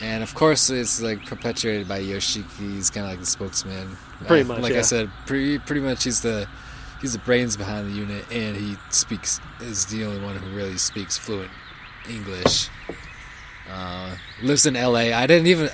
[0.03, 2.45] and of course it's like perpetuated by Yoshiki.
[2.75, 3.97] He's kind of like the spokesman.
[4.27, 4.81] Pretty Uh, much, like yeah.
[4.81, 6.47] I said, pretty pretty much he's the
[7.01, 10.77] he's the brains behind the unit, and he speaks is the only one who really
[10.79, 11.51] speaks fluent
[12.09, 12.69] English.
[13.71, 15.13] Uh, lives in L.A.
[15.13, 15.69] I didn't even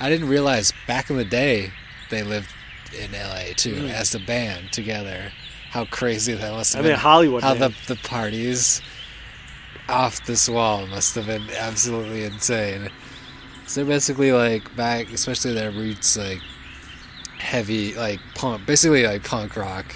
[0.00, 1.72] I didn't realize back in the day
[2.10, 2.48] they lived
[2.98, 3.52] in L.A.
[3.54, 3.90] too Mm.
[3.92, 5.32] as the band together.
[5.70, 7.00] How crazy that must I have mean been!
[7.00, 7.42] Hollywood.
[7.42, 7.72] how man.
[7.86, 8.80] the the parties
[9.88, 12.88] off this wall must have been absolutely insane.
[13.66, 16.40] So they're basically like back, especially their roots, like
[17.38, 19.94] heavy, like punk, basically like punk rock,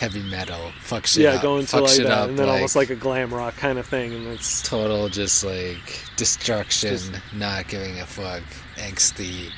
[0.00, 2.88] heavy metal, fuck shit yeah, up, going to like that, up, and then almost like
[2.88, 8.00] a glam rock kind of thing, and it's total, just like destruction, Just- not giving
[8.00, 8.42] a fuck,
[8.76, 9.50] angsty,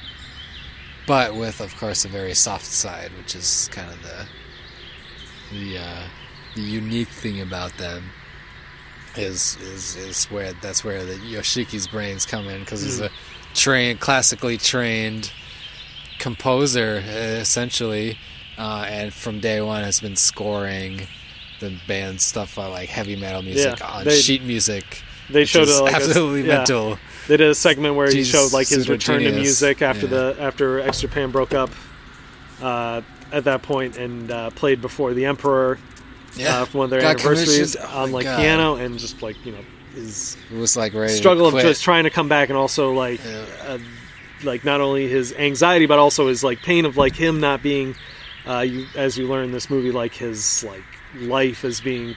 [1.07, 4.27] but with of course a very soft side, which is kind of the
[5.53, 6.03] the uh,
[6.57, 8.03] the unique thing about them
[9.17, 13.11] is is is where that's where the Yoshiki's brains come in because he's a
[13.55, 15.31] trained, classically trained
[16.19, 18.19] composer essentially,
[18.59, 21.07] uh, and from day one has been scoring
[21.61, 25.03] the band stuff on like heavy metal music Yeah, on they- sheet music.
[25.31, 26.59] they showed a, like a- absolutely yeah.
[26.59, 26.99] mental.
[27.29, 30.11] They did a segment where he showed like his return to music after Yeah.
[30.33, 31.71] the after X Japan broke up.
[32.61, 35.79] Uh, at that point, and uh, played before the Emperor
[36.37, 38.39] Yeah, uh, for one of their Got anniversaries oh on like God.
[38.41, 42.11] piano, and just like you know his It was like struggle of just trying to
[42.11, 43.21] come back, and also like
[43.67, 43.79] uh,
[44.45, 47.97] like not only his anxiety, but also his like pain of like him not being,
[48.47, 50.85] uh, you, as you learn in this movie, like his like
[51.17, 52.15] life as being.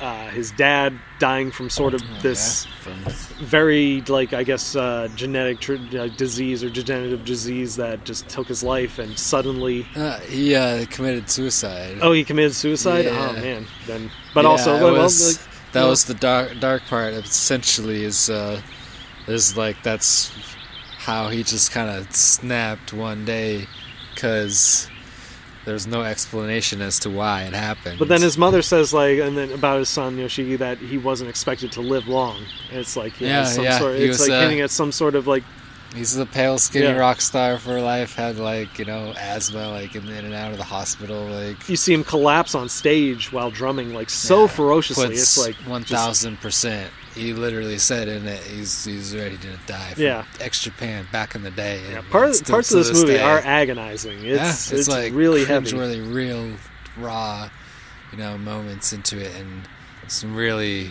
[0.00, 3.08] Uh, his dad dying from sort of Oh, this yeah,
[3.40, 8.46] very like I guess uh, genetic tr- uh, disease or degenerative disease that just took
[8.46, 11.98] his life and suddenly uh, he uh, committed suicide.
[12.00, 13.28] oh he committed suicide Yeah.
[13.28, 16.84] oh man then but Yeah, also well, was- like, that well- was the dark dark
[16.84, 17.14] part.
[17.14, 18.60] Essentially, is uh,
[19.26, 20.30] is like that's
[20.98, 23.66] how he just kind of snapped one day
[24.14, 24.88] because
[25.68, 27.98] there's no explanation as to why it happened.
[27.98, 31.28] but then his mother says like and then about his son Yoshiki that he wasn't
[31.30, 32.38] expected to live long
[32.70, 35.26] and it's like yeah, Yeah, sort it's was, like uh, hinting at some sort of
[35.26, 35.44] like
[35.94, 36.96] he's a pale, skinny Yeah.
[36.98, 38.14] rock star for life.
[38.14, 41.24] Had like you know asthma, like in, in and out of the hospital.
[41.24, 45.56] Like you see him collapse on stage while drumming like so Yeah, ferociously it's like
[45.84, 46.90] thousand percent.
[47.18, 49.92] He literally said in it he's he's ready to die.
[49.94, 50.24] From Yeah.
[50.40, 51.80] X Japan back in the day.
[51.90, 53.22] yeah, part, still parts of this movie day.
[53.22, 56.52] are agonizing it's, yeah, it's, it's, like really heavy cringeworthy, real
[56.96, 57.48] raw,
[58.12, 59.68] you know, moments into it, and
[60.06, 60.90] some really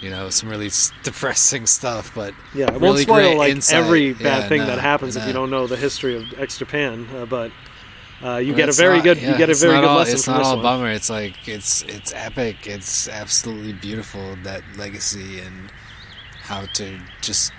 [0.00, 0.70] you know, some really
[1.02, 2.12] depressing stuff.
[2.14, 3.76] But Yeah, it won't spoil great like insight.
[3.84, 6.58] every bad Yeah, thing no, that happens if you don't know the history of X
[6.58, 7.06] Japan.
[7.14, 7.50] Uh, but
[8.24, 10.24] uh, you But get a very good you get a very good all, lesson It's
[10.24, 10.62] from not this all one.
[10.62, 10.90] bummer.
[10.90, 12.66] It's like it's it's epic.
[12.66, 15.70] It's absolutely beautiful that legacy and
[16.42, 17.52] how to just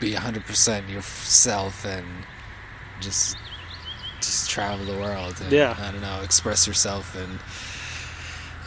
[0.00, 2.06] be hundred percent yourself and
[3.00, 3.36] just
[4.20, 5.40] just travel the world.
[5.42, 5.76] And, Yeah.
[5.78, 7.38] I don't know, express yourself and.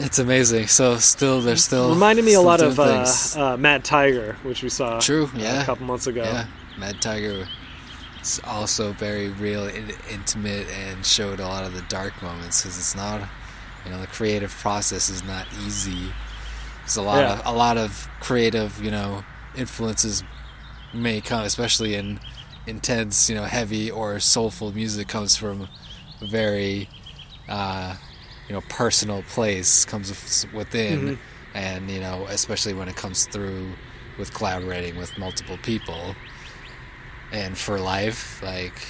[0.00, 0.66] It's amazing.
[0.66, 4.68] So still, they're still Reminded me a lot of uh, uh, Mad Tiger, which we
[4.68, 5.62] saw True, yeah.
[5.62, 6.24] a couple months ago.
[6.24, 6.46] Yeah,
[6.78, 7.46] Mad Tiger
[8.24, 12.78] is also very real and intimate and showed a lot of the dark moments because
[12.78, 13.28] it's not,
[13.84, 16.12] you know, the creative process is not easy.
[16.80, 17.32] There's a lot Yeah.
[17.34, 19.24] of a lot of creative, you know,
[19.56, 20.22] influences
[20.92, 22.18] may come, especially in
[22.66, 25.68] intense, you know, heavy or soulful music comes from
[26.22, 26.88] a very,
[27.48, 27.94] uh,
[28.48, 31.18] you know, personal place comes with- within, Mhm.
[31.54, 33.76] and you know, especially when it comes through
[34.18, 36.14] with collaborating with multiple people
[37.34, 38.86] and for life like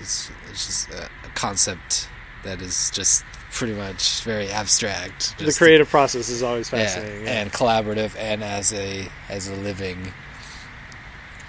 [0.00, 2.08] it's, it's just a, a concept
[2.44, 7.24] that is just pretty much very abstract The creative process is always fascinating.
[7.24, 7.40] yeah.
[7.40, 10.12] and collaborative and as a as a living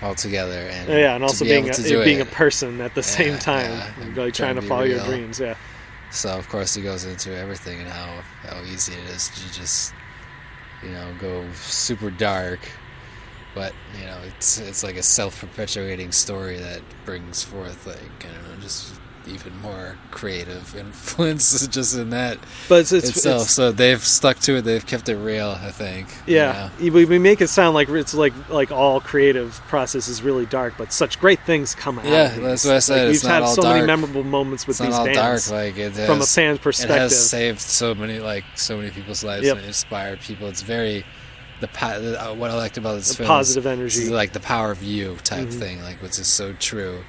[0.01, 2.27] all together and oh, Yeah, and also be being a, being it.
[2.27, 5.39] a person at the same time, yeah, and and really trying to follow your dreams.
[5.39, 5.55] Yeah,
[6.09, 9.93] So of course he goes into everything and how how easy it is to just
[10.81, 12.59] you know go super dark,
[13.55, 18.33] but you know it's it's like a self perpetuating story that brings forth like I
[18.33, 18.93] don't know just
[19.27, 20.75] even more creative
[21.15, 23.43] influence just in that but it's, it's, itself.
[23.43, 24.61] it's so they've stuck to it.
[24.63, 25.49] They've kept it real.
[25.49, 26.07] I think.
[26.25, 26.71] you yeah.
[26.79, 26.91] know?
[26.91, 30.73] We, we make it sound like it's like like all creative process is really dark,
[30.77, 32.05] but such great things come out.
[32.05, 34.95] Yeah, that's what I said, Like, we've had so many memorable moments with It's these
[34.95, 35.65] all bands dark.
[35.67, 36.97] Like it has, from a fan's It perspective.
[36.97, 39.57] has saved so many like so many people's lives Yep.
[39.57, 40.47] and inspired people.
[40.47, 41.05] It's very
[41.61, 43.27] the uh, what I liked about this The film.
[43.27, 44.09] positive is energy.
[44.13, 45.59] like the power of you type Mhm.
[45.59, 47.03] thing, like which is so true.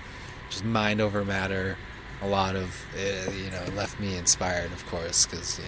[0.51, 1.77] Just mind over matter.
[2.23, 5.61] A lot of uh, you know it left me inspired, of course, because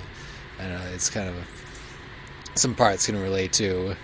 [0.61, 1.35] I don't know it's kind of
[2.55, 3.97] some parts can relate to.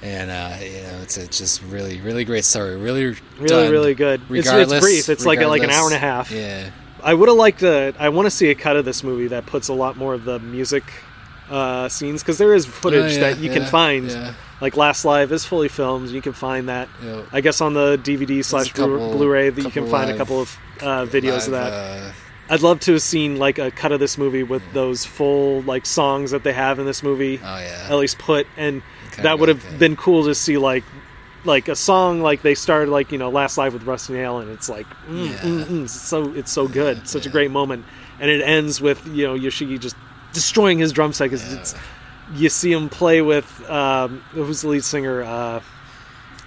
[0.00, 2.76] And uh, you know, it's a just really, really great story.
[2.76, 4.20] Really, Really, really good.
[4.30, 5.08] It's- it's brief.
[5.08, 6.30] It's like like an hour and a half.
[6.30, 6.70] Yeah,
[7.02, 7.92] I would have liked to.
[7.98, 10.24] I want to see a cut of this movie that puts a lot more of
[10.24, 10.84] the music
[11.50, 14.10] uh, scenes because there is footage Oh, yeah, that you can find.
[14.10, 14.34] yeah.
[14.60, 16.08] Like Last Live is fully filmed.
[16.10, 16.88] You can find that.
[17.02, 17.22] Yeah.
[17.32, 20.58] I guess on the DVD slash couple- Blu-ray that you can find a couple of
[20.80, 21.72] uh, videos of that.
[21.72, 22.12] uh,
[22.50, 25.84] I'd love to have seen like a cut of this movie with those full like
[25.86, 27.38] songs that they have in this movie.
[27.42, 27.86] Oh yeah.
[27.90, 28.82] At least put and
[29.22, 30.82] that would have like been cool to see like
[31.44, 34.50] like a song like they started like you know Last Live with Rusty Nail and
[34.50, 35.36] it's like mm, Yeah.
[35.38, 37.32] mm, mm, it's so it's so good Yeah, such a yeah.
[37.32, 37.84] great moment
[38.18, 39.94] and it ends with you know Yoshiki just
[40.32, 41.58] destroying his drum set 'cause Yeah.
[41.60, 41.74] it's
[42.34, 45.60] you see him play with um, who's the lead singer uh,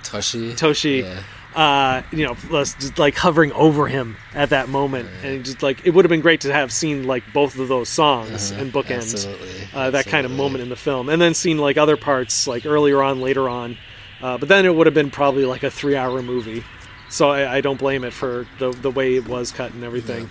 [0.03, 0.51] Toshi.
[0.57, 1.19] Toshi Yeah.
[1.59, 5.81] uh, you know, plus just like hovering over him at that moment, and just like
[5.85, 8.73] it would have been great to have seen like both of those songs Uh-huh, and
[8.73, 11.97] bookends absolutely, uh, that kind of moment in the film, and then seen like other
[11.97, 13.77] parts like earlier on, later on.
[14.21, 16.63] Uh, but then it would have been probably like a three-hour movie,
[17.09, 20.29] so I, I don't blame it for the the way it was cut and everything.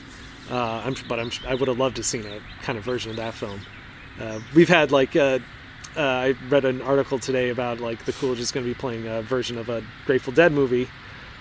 [0.50, 3.10] Uh, I'm, but I'm, I would have loved to have seen a kind of version
[3.10, 3.60] of that film.
[4.20, 5.38] Uh, we've had like uh,
[5.96, 9.06] uh, I read an article today about like the Coolidge is going to be playing
[9.06, 10.88] a version of a Grateful Dead movie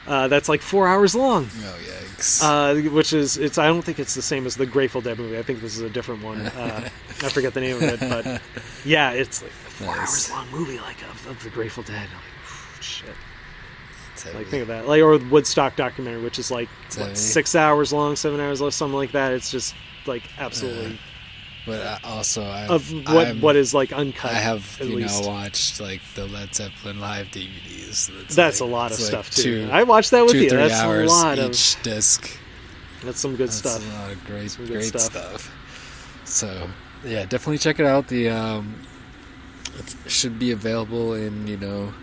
[0.08, 1.46] uh, that's like four hours long.
[1.46, 2.42] Oh yikes.
[2.44, 5.38] Uh, which is it's I don't think it's the same as the Grateful Dead movie.
[5.38, 6.42] I think this is a different one.
[6.42, 8.42] Uh, I forget the name of it, but
[8.86, 10.30] yeah, it's like a four Nice.
[10.30, 12.08] hours long movie like of, of the Grateful Dead.
[12.10, 13.10] I'm like, shit.
[14.34, 17.92] Like think of that, like or the Woodstock documentary, which is like what, six hours
[17.94, 19.34] long, seven hours long, something like that.
[19.34, 21.00] It's just like absolutely
[21.66, 24.32] but I also I've, of what I'm- what is like uncut.
[24.32, 25.22] I have at you least.
[25.22, 28.10] know watched like the Led Zeppelin live DVDs.
[28.24, 29.68] It's That's like- a lot of it's like stuff too.
[29.68, 30.50] Two, I watched that with two, you.
[30.50, 32.30] three That's hours a lot each of disc.
[33.04, 33.86] that's some good That's stuff.
[33.86, 35.02] A lot of great, great stuff.
[35.02, 36.22] stuff.
[36.26, 36.70] So
[37.06, 38.08] yeah, definitely check it out.
[38.08, 38.76] The um,
[39.78, 41.94] it should be available in you know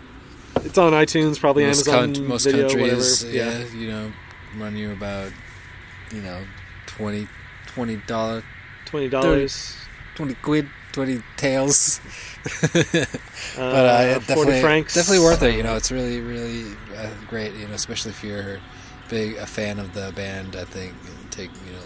[0.65, 3.23] It's on iTunes, probably most, Amazon coun- most Video, countries.
[3.25, 3.37] whatever.
[3.37, 4.11] Yeah, you know,
[4.57, 5.31] run you about
[6.11, 6.41] you know
[6.87, 7.27] 20
[7.67, 8.43] twenty dollar
[8.85, 9.75] twenty dollars.
[10.15, 11.99] 20 quid, 20 tails.
[12.43, 12.73] Uh,
[13.55, 14.93] but uh, forty definitely, francs.
[14.95, 15.55] definitely worth it.
[15.55, 17.53] You know, it's really, really uh, great.
[17.53, 18.59] You know, especially if you're
[19.09, 20.55] big a fan of the band.
[20.55, 20.95] I think
[21.29, 21.83] take you know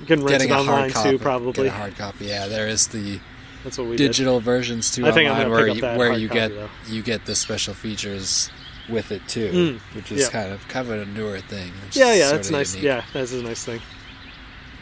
[0.00, 1.52] You can rent getting it online hard copy, too, probably.
[1.52, 2.26] Get a hard copy.
[2.26, 3.18] Yeah, there is the
[3.64, 4.08] That's what we did.
[4.08, 6.68] digital versions too I think I'm online gonna where you, where you copy, get though.
[6.86, 8.50] you get the special features
[8.88, 10.28] with it too, Mm, which is yeah.
[10.28, 11.72] kind of kind of a newer thing.
[11.92, 12.74] Yeah, yeah, that's nice.
[12.74, 12.84] unique.
[12.84, 13.80] Yeah, that's a nice thing.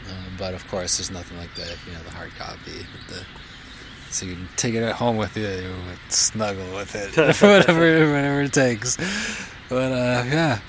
[0.09, 3.23] Um, but of course, there's nothing like the you know the hard copy the
[4.09, 8.41] so you can take it at home with you and snuggle with it, whatever, whatever
[8.41, 8.97] it takes.
[9.69, 10.59] But uh, yeah,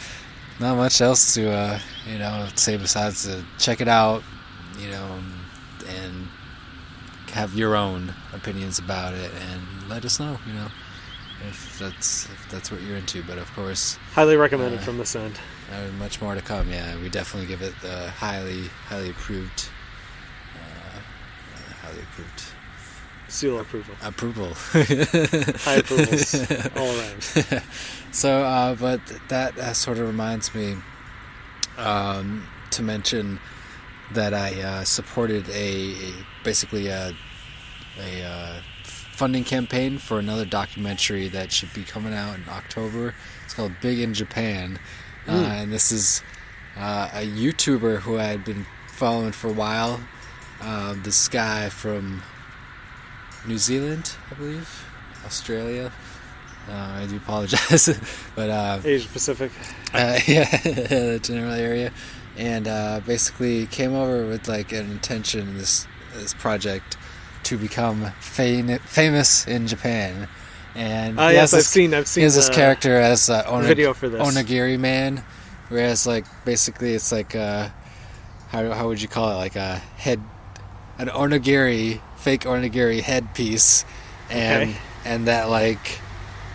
[0.61, 4.23] not much else to uh, you know say besides to check it out,
[4.79, 5.19] you know,
[5.89, 6.24] and
[7.35, 10.69] have your own opinions about it and let us know, you know,
[11.49, 13.23] if that's if that's what you're into.
[13.23, 15.39] But of course, Highly recommended Uh, from this end.
[15.73, 16.71] uh, much more to come.
[16.71, 19.69] Yeah, we definitely give it uh, highly highly approved.
[20.55, 21.01] Uh,
[21.87, 22.43] highly approved
[23.29, 23.95] Seal approval.
[24.03, 24.55] approval.
[25.65, 26.35] High approvals
[26.77, 27.63] all around.
[28.13, 30.77] so, uh, but that uh, sort of reminds me
[31.79, 33.41] um, to mention
[34.13, 35.53] that I uh, supported a,
[35.95, 36.13] a
[36.45, 37.15] basically a,
[37.99, 43.15] a uh, funding campaign for another documentary that should be coming out in October.
[43.45, 44.79] It's called Big in Japan,
[45.27, 46.23] uh, and this is
[46.77, 50.01] uh, a YouTuber who I had been following for a while.
[50.61, 52.23] Uh, this guy from
[53.47, 54.85] New Zealand, I believe,
[55.25, 55.93] Australia.
[56.69, 58.01] Uh, I do apologize,
[58.35, 59.53] but uh, Asia Pacific.
[59.95, 61.93] uh, yeah, the general area,
[62.37, 66.97] and uh, basically came over with like an intention this this project
[67.45, 70.29] to become fam- famous in Japan.
[70.75, 72.23] And he yes, I've this- seen- I've seen.
[72.23, 74.21] he has this character as uh, Ona- video for this.
[74.21, 75.25] Onigiri man,
[75.69, 77.69] whereas like basically it's like uh,
[78.49, 80.21] how how would you call it like a head
[80.99, 83.85] an onigiri fake onigiri headpiece
[84.31, 84.79] and Okay.
[85.05, 86.01] and that like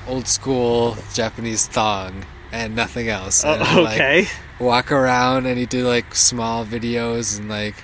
[0.07, 3.43] old school Japanese thong and nothing else.
[3.45, 4.27] Oh, And, like, okay.
[4.59, 7.75] walk around and he do like small videos and like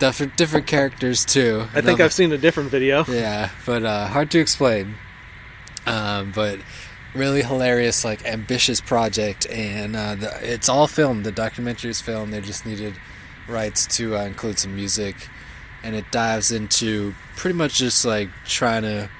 [0.00, 1.66] different different characters too.
[1.72, 3.04] I think I've seen a different video.
[3.10, 4.94] Yeah, but uh, hard to explain.
[5.86, 6.58] Um, but
[7.14, 11.24] really hilarious, like ambitious project, and uh, the, it's all filmed.
[11.24, 12.32] The documentary is filmed.
[12.32, 12.94] They just needed
[13.48, 15.28] rights to uh, include some music,
[15.82, 19.10] and it dives into pretty much just like trying to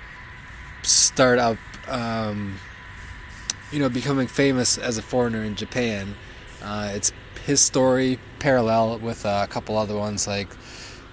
[0.83, 1.59] start up,
[1.89, 2.59] um,
[3.71, 6.15] you know, becoming famous as a foreigner in Japan.
[6.63, 7.13] Uh, it's
[7.45, 10.49] his story parallel with uh, a couple other ones like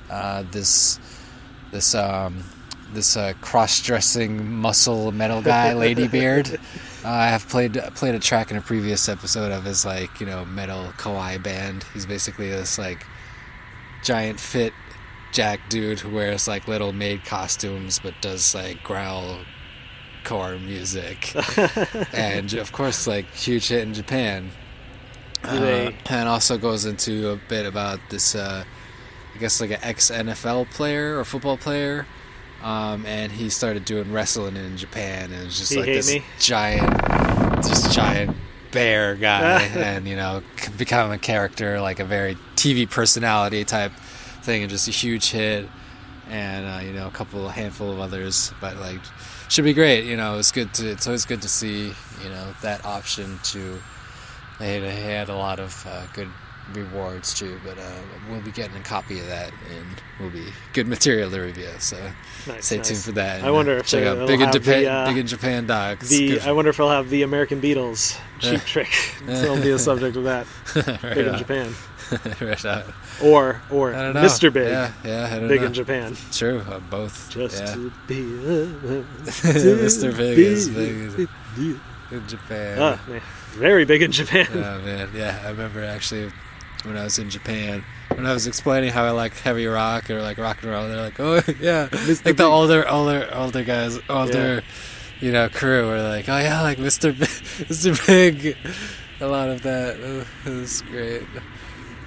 [0.10, 1.00] uh, this
[1.72, 2.44] this um,
[2.94, 6.60] this uh, cross-dressing muscle metal guy, Ladybeard.
[7.04, 10.26] Uh, I have played played a track in a previous episode of his like you
[10.26, 11.86] know metal kawaii band.
[11.94, 13.06] He's basically this like
[14.04, 14.74] giant fit
[15.32, 19.38] jack dude who wears like little maid costumes but does like growl
[20.24, 21.36] core music
[22.14, 24.52] and of course like huge hit in Japan.
[25.44, 28.64] Uh, and also goes into a bit about this uh,
[29.38, 32.08] I guess like an ex NFL player or football player.
[32.64, 36.24] Um, and he started doing wrestling in Japan, and it's just He like this me?
[36.40, 38.36] giant, this giant
[38.72, 40.42] bear guy, and you know,
[40.76, 43.92] become a character like a very TV personality type
[44.42, 45.70] thing, and just a huge hit,
[46.32, 49.02] and uh, you know, a couple, handful of others, but like,
[49.50, 50.06] should be great.
[50.06, 53.80] You know, it's good to, it's always good to see, you know, that option to.
[54.58, 56.30] They had, they had a lot of uh, good
[56.74, 57.92] rewards too, but uh,
[58.30, 59.86] we'll be getting a copy of that, and
[60.20, 61.70] will be good material to review.
[61.80, 61.98] So
[62.48, 62.88] Nice, stay nice.
[62.90, 63.44] tuned for that.
[63.44, 66.10] I wonder if check they- out Big in Japan, the, uh, Big in Japan dogs.
[66.10, 68.90] The I wonder if I'll have the American Beatles cheap trick.
[69.28, 70.48] It'll be a subject of that.
[70.76, 71.36] right Big in.
[71.38, 71.74] Japan.
[72.40, 72.84] right on.
[73.22, 74.22] Or or I don't know.
[74.24, 74.52] Mr.
[74.54, 74.70] Big.
[74.70, 75.40] Yeah, yeah.
[75.40, 75.68] Big know.
[75.68, 76.16] in Japan.
[76.32, 77.30] True, uh, both.
[77.30, 77.74] Just yeah.
[77.74, 78.22] to be
[79.26, 80.16] Mr.
[80.16, 81.30] Big is big
[82.12, 82.78] in Japan.
[82.80, 83.22] Ah, man.
[83.52, 84.48] Very big in Japan.
[84.54, 85.42] Oh man, yeah.
[85.44, 86.32] I remember actually
[86.88, 87.84] when I was in Japan,
[88.14, 91.02] when I was explaining how I like heavy rock or like rock and roll, they're
[91.02, 91.88] like, "Oh yeah,"
[92.26, 94.64] like the older, older, older guys, older,
[95.20, 97.18] you know, crew were like, "Oh yeah, like Mr.
[97.18, 97.26] B-
[97.66, 98.08] Mr.
[98.08, 98.58] Big."
[99.20, 100.26] A lot of that.
[100.46, 101.24] It was great.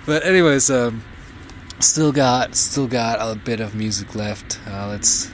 [0.07, 1.03] But anyways, um,
[1.81, 4.61] still got still got a bit of music left.
[4.67, 5.31] Uh, let's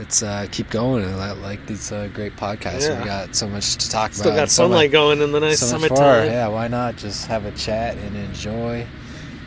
[0.00, 2.88] let's uh, keep going and I like these uh, great podcasts.
[2.88, 2.98] Yeah.
[2.98, 4.14] We got so much to talk about.
[4.14, 4.36] Still about.
[4.36, 6.26] got and so much- sunlight going in the nice so summertime.
[6.26, 8.86] Yeah, why not just have a chat and enjoy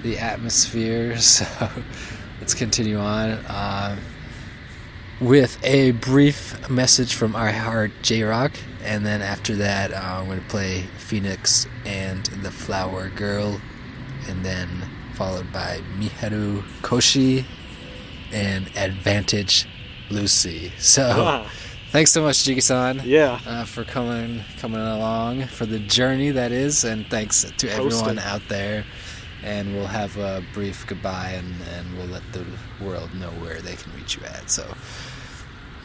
[0.04, 1.18] the atmosphere?
[1.24, 1.48] So
[2.40, 4.00] let's continue on um,
[5.20, 8.52] with a brief message from I Heart J Rock,
[8.84, 13.60] and then after that, uh, I'm going to play Phoenix and the Flower Girl,
[14.28, 14.68] and then
[15.14, 17.46] followed by Miharu Koshi
[18.32, 19.68] and Advantage
[20.10, 20.72] Lucy.
[20.78, 21.14] So.
[21.16, 21.52] Ah,
[21.94, 23.40] Thanks so much, Jiggy-san yeah.
[23.46, 28.42] uh, for coming coming along for the journey that is, and thanks to everyone out
[28.50, 28.84] there.
[29.44, 32.44] And we'll have a brief goodbye, and, and we'll let the
[32.84, 34.50] world know where they can reach you at.
[34.50, 34.66] So,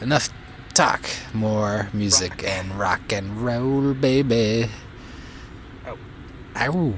[0.01, 0.29] enough
[0.73, 4.67] talk, more music and rock and roll, baby.
[5.85, 5.97] Ow.
[6.55, 6.95] Ow.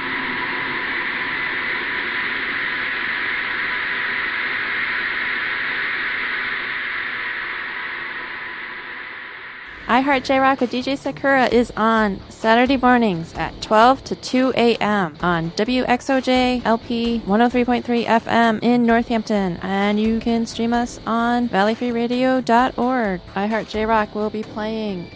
[9.86, 14.54] I Heart J Rock with DJ Sakura is on Saturday mornings at 12 to 2
[14.56, 15.14] a.m.
[15.20, 19.58] on WXOJ LP 103.3 FM in Northampton.
[19.58, 23.20] And you can stream us on valleyfreeradio.org.
[23.34, 25.10] I Heart J Rock will be playing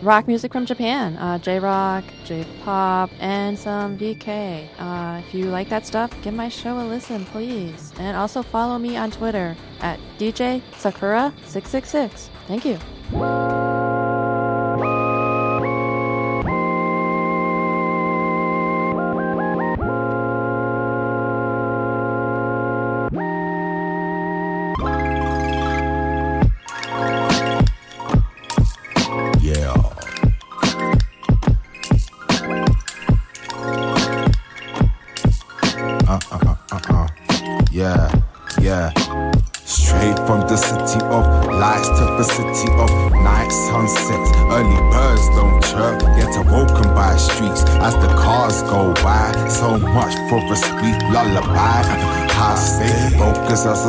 [0.00, 4.68] rock music from Japan, uh, J rock, J pop, and some VK.
[4.78, 7.92] Uh, if you like that stuff, give my show a listen, please.
[7.98, 12.28] And also follow me on Twitter at DJ Sakura666.
[12.46, 13.73] Thank you.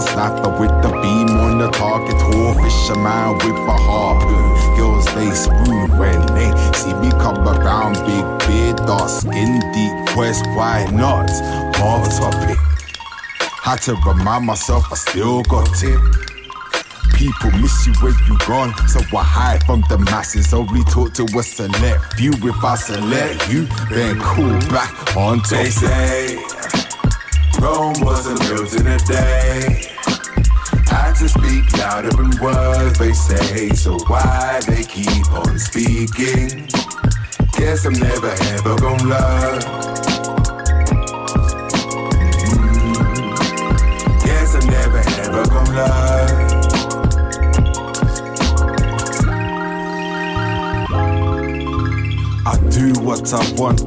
[0.05, 2.15] Sniper with the beam on the target.
[2.35, 4.77] Or fisherman with a harpoon.
[4.77, 7.95] Girls they spoon when they see me come around.
[8.05, 10.41] Big beard, dark skin, deep voice.
[10.55, 11.29] Why not?
[11.81, 12.57] Off topic.
[13.63, 15.99] Had to remind myself I still got it.
[17.15, 20.53] People miss you when you gone, so I hide from the masses.
[20.53, 22.31] Only talk to a select few.
[22.31, 25.49] If I select you, then cool back on top.
[25.49, 26.35] They say
[27.61, 29.94] Rome wasn't built in a day.
[30.95, 36.69] Had to speak louder than words they say, so why they keep on speaking?
[37.57, 39.61] Guess I'm never ever gonna learn.
[42.45, 43.05] Mm.
[44.23, 46.55] Guess I'm never ever gonna learn.
[52.47, 53.79] I do what I want,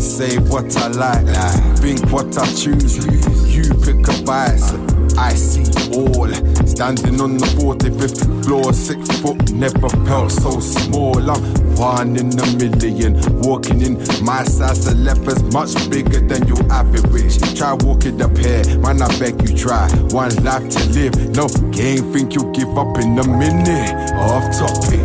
[0.00, 1.26] say what I like,
[1.78, 3.04] think what I choose.
[3.54, 4.72] You pick a vice,
[5.16, 5.64] I see
[5.96, 6.32] all.
[6.66, 11.18] Standing on the 45th floor, six foot, never felt so small.
[11.30, 11.42] I'm
[11.76, 14.84] one in a million, walking in my size.
[14.84, 17.38] The leopard's much bigger than your average.
[17.56, 19.88] Try walking up here, man, I beg you try.
[20.10, 24.12] One life to live, no game, think you'll give up in a minute.
[24.14, 25.00] Off topic.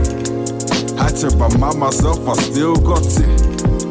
[0.98, 3.89] Had to remind myself I still got it.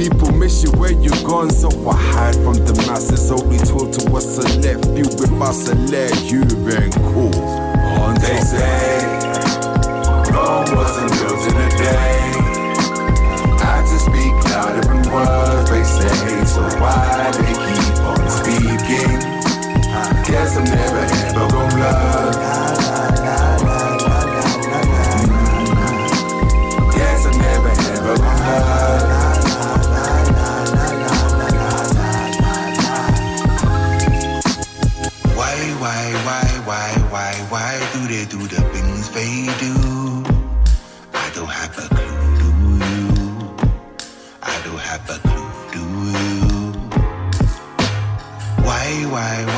[0.00, 3.30] People miss you where you're gone, so I hide from the masses.
[3.30, 5.04] Only told to what's select few.
[5.04, 7.36] If I select you, then cool.
[8.00, 9.04] On They say
[10.32, 12.16] Rome wasn't built in a day.
[13.60, 19.20] Had to speak louder than words they say, so why they keep on speaking?
[20.24, 22.32] Guess I'm never ever gonna learn.
[26.88, 28.89] Guess I'm never ever gonna learn.
[38.10, 39.74] They do the things they do?
[41.14, 42.48] I don't have a clue, do
[42.84, 43.06] you?
[44.42, 45.82] I don't have a clue, do
[46.14, 46.38] you?
[48.66, 48.84] Why,
[49.14, 49.49] why, why, why,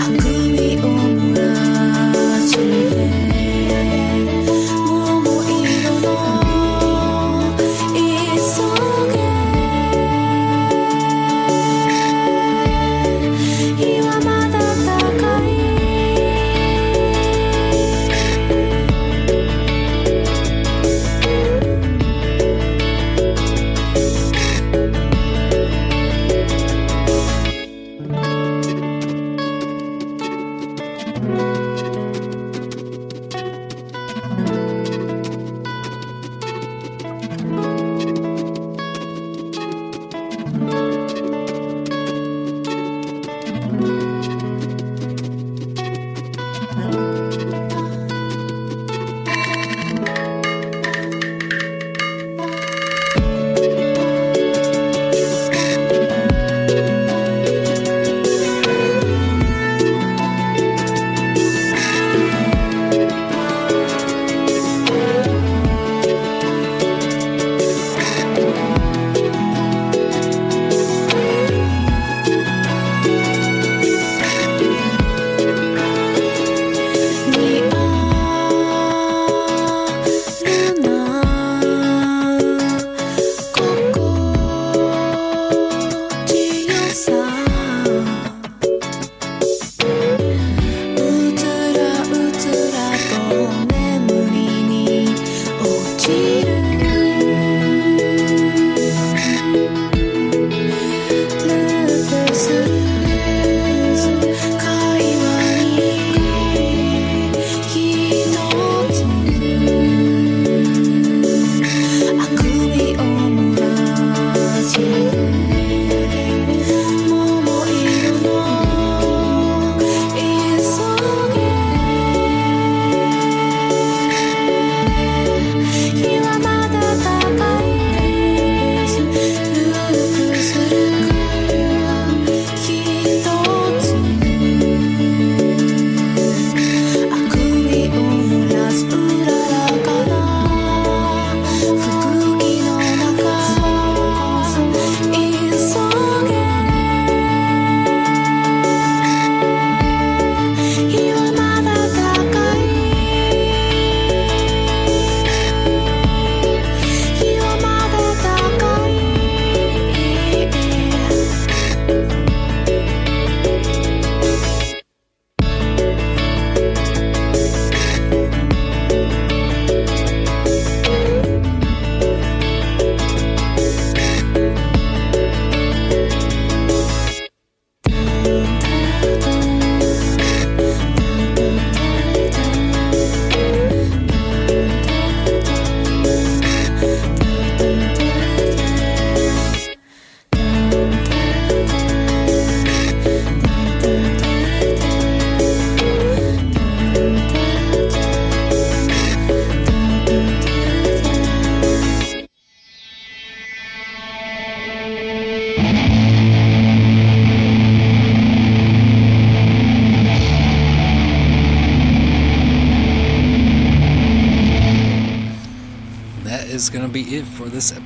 [0.00, 0.23] I'm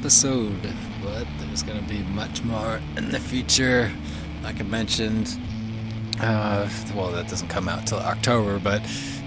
[0.08, 0.62] episode,
[1.04, 3.92] but there's going to be much more in the future.
[4.42, 5.38] Like I mentioned,
[6.18, 8.80] uh, well, that doesn't come out till October, but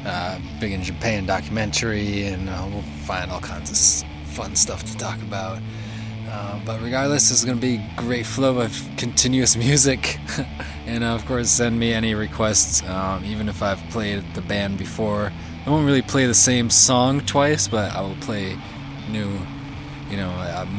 [0.07, 4.97] uh, big in Japan documentary, and uh, we'll find all kinds of fun stuff to
[4.97, 5.59] talk about.
[6.27, 10.17] Uh, but regardless, this is going to be great flow of continuous music.
[10.87, 14.79] and uh, of course, send me any requests, um, even if I've played the band
[14.79, 15.31] before.
[15.63, 18.57] I won't really play the same song twice, but I will play
[19.11, 19.29] new,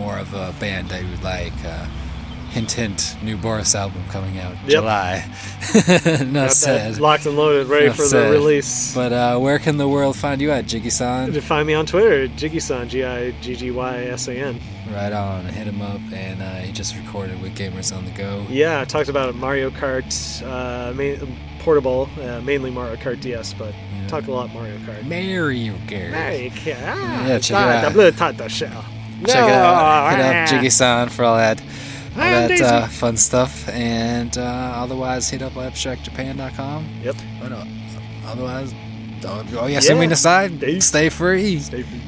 [0.03, 1.53] more of a band I would like.
[1.65, 1.87] Uh,
[2.51, 4.69] hint, hint, new Boris album coming out Yep.
[4.69, 5.25] July.
[5.73, 6.99] That said.
[6.99, 8.95] locked and loaded, ready Enough for the release.
[8.95, 11.29] But uh, where can the world find you at, Jiggy-san?
[11.29, 14.61] You can find me on Twitter, Jiggy-san, G-I-G-G-Y-S-A-N.
[14.93, 18.45] Right on, hit him up, and uh, he just recorded with Gamers on the Go.
[18.51, 20.13] Yeah, I talked about Mario Kart,
[20.47, 23.73] uh, main, portable, uh, mainly Mario Kart DS, but
[24.09, 25.05] talked a lot Mario Kart.
[25.07, 26.11] Mario Kart.
[26.11, 26.67] Mario Kart.
[26.67, 28.92] Yeah, check it Ah, out.
[29.23, 29.49] The blue title shell.
[29.49, 30.11] Check it out.
[30.17, 35.43] Hit up Jiggy-san for all that, all that uh, fun stuff, and uh, otherwise hit
[35.43, 36.89] up abstractjapan.com.
[37.03, 37.17] Yep.
[37.43, 37.65] Oh, no.
[38.27, 38.75] Otherwise,
[39.25, 39.81] oh, yeah,
[40.11, 40.15] Yeah.
[40.15, 40.83] aside.
[40.83, 41.59] Stay free.
[41.61, 42.01] Stay free.